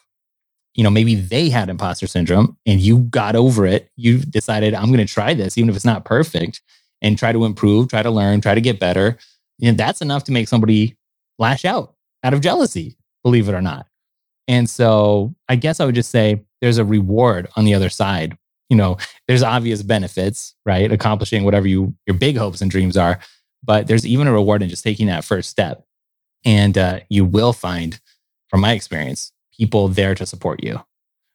[0.75, 3.91] You know, maybe they had imposter syndrome and you got over it.
[3.97, 6.63] You decided, I'm going to try this, even if it's not perfect,
[7.03, 9.19] and try to improve, try to learn, try to get better.
[9.63, 10.97] And that's enough to make somebody
[11.39, 13.87] lash out out of jealousy, believe it or not.
[14.49, 18.37] And so I guess I would just say there's a reward on the other side
[18.73, 18.97] you know,
[19.29, 20.91] there's obvious benefits, right?
[20.91, 23.21] Accomplishing whatever you your big hopes and dreams are,
[23.63, 25.85] but there's even a reward in just taking that first step.
[26.47, 28.01] And uh, you will find,
[28.53, 30.79] from my experience, people there to support you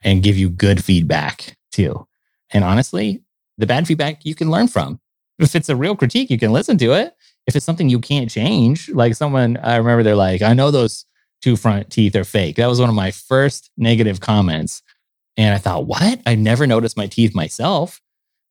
[0.04, 2.08] and give you good feedback too.
[2.52, 3.24] And honestly,
[3.58, 5.00] the bad feedback you can learn from.
[5.40, 7.16] If it's a real critique, you can listen to it.
[7.48, 11.06] If it's something you can't change, like someone, I remember they're like, I know those
[11.42, 12.58] two front teeth are fake.
[12.58, 14.84] That was one of my first negative comments
[15.38, 16.22] and I thought, what?
[16.26, 18.00] I never noticed my teeth myself.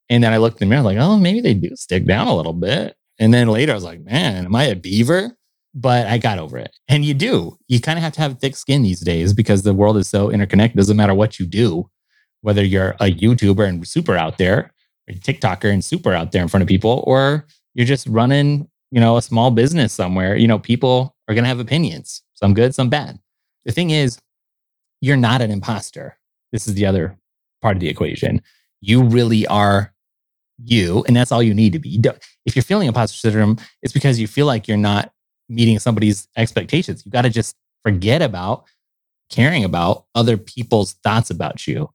[0.08, 2.36] And then I looked in the mirror, like, oh, maybe they do stick down a
[2.36, 2.96] little bit.
[3.18, 5.36] And then later I was like, man, am I a beaver?
[5.78, 6.74] But I got over it.
[6.88, 7.58] And you do.
[7.68, 10.30] You kind of have to have thick skin these days because the world is so
[10.30, 10.76] interconnected.
[10.76, 11.90] It doesn't matter what you do,
[12.40, 14.72] whether you're a YouTuber and super out there,
[15.06, 18.68] or a TikToker and super out there in front of people, or you're just running,
[18.90, 20.34] you know, a small business somewhere.
[20.34, 23.18] You know, people are to have opinions, some good, some bad.
[23.66, 24.18] The thing is,
[25.02, 26.16] you're not an imposter
[26.52, 27.18] this is the other
[27.60, 28.40] part of the equation.
[28.80, 29.92] You really are
[30.58, 32.00] you, and that's all you need to be.
[32.46, 35.12] if you're feeling imposter syndrome, it's because you feel like you're not
[35.48, 37.04] meeting somebody's expectations.
[37.04, 38.64] You got to just forget about
[39.30, 41.90] caring about other people's thoughts about you.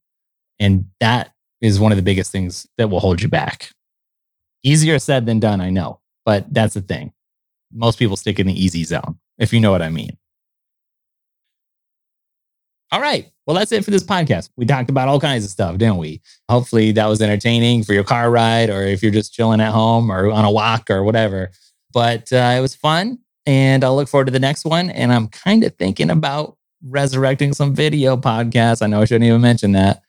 [0.58, 3.70] And that is one of the biggest things that will hold you back.
[4.62, 7.12] Easier said than done, I know, but that's the thing.
[7.72, 10.16] Most people stick in the easy zone, if you know what I mean.
[12.92, 13.30] All right.
[13.46, 14.50] Well, that's it for this podcast.
[14.56, 16.20] We talked about all kinds of stuff, didn't we?
[16.50, 20.12] Hopefully that was entertaining for your car ride or if you're just chilling at home
[20.12, 21.50] or on a walk or whatever.
[21.92, 24.90] But uh, it was fun and I'll look forward to the next one.
[24.90, 28.82] And I'm kind of thinking about resurrecting some video podcasts.
[28.82, 30.02] I know I shouldn't even mention that.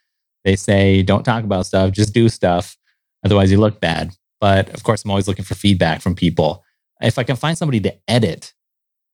[0.43, 2.77] They say don't talk about stuff, just do stuff.
[3.23, 4.11] Otherwise, you look bad.
[4.41, 6.63] But of course, I'm always looking for feedback from people.
[7.01, 8.53] If I can find somebody to edit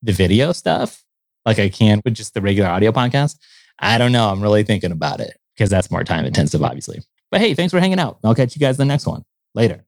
[0.02, 1.04] the video stuff,
[1.46, 3.38] like I can with just the regular audio podcast,
[3.80, 4.30] I don't know.
[4.30, 7.02] I'm really thinking about it because that's more time intensive, obviously.
[7.32, 8.20] But hey, thanks for hanging out.
[8.24, 9.24] I'll catch you guys in the next one.
[9.54, 9.86] Later.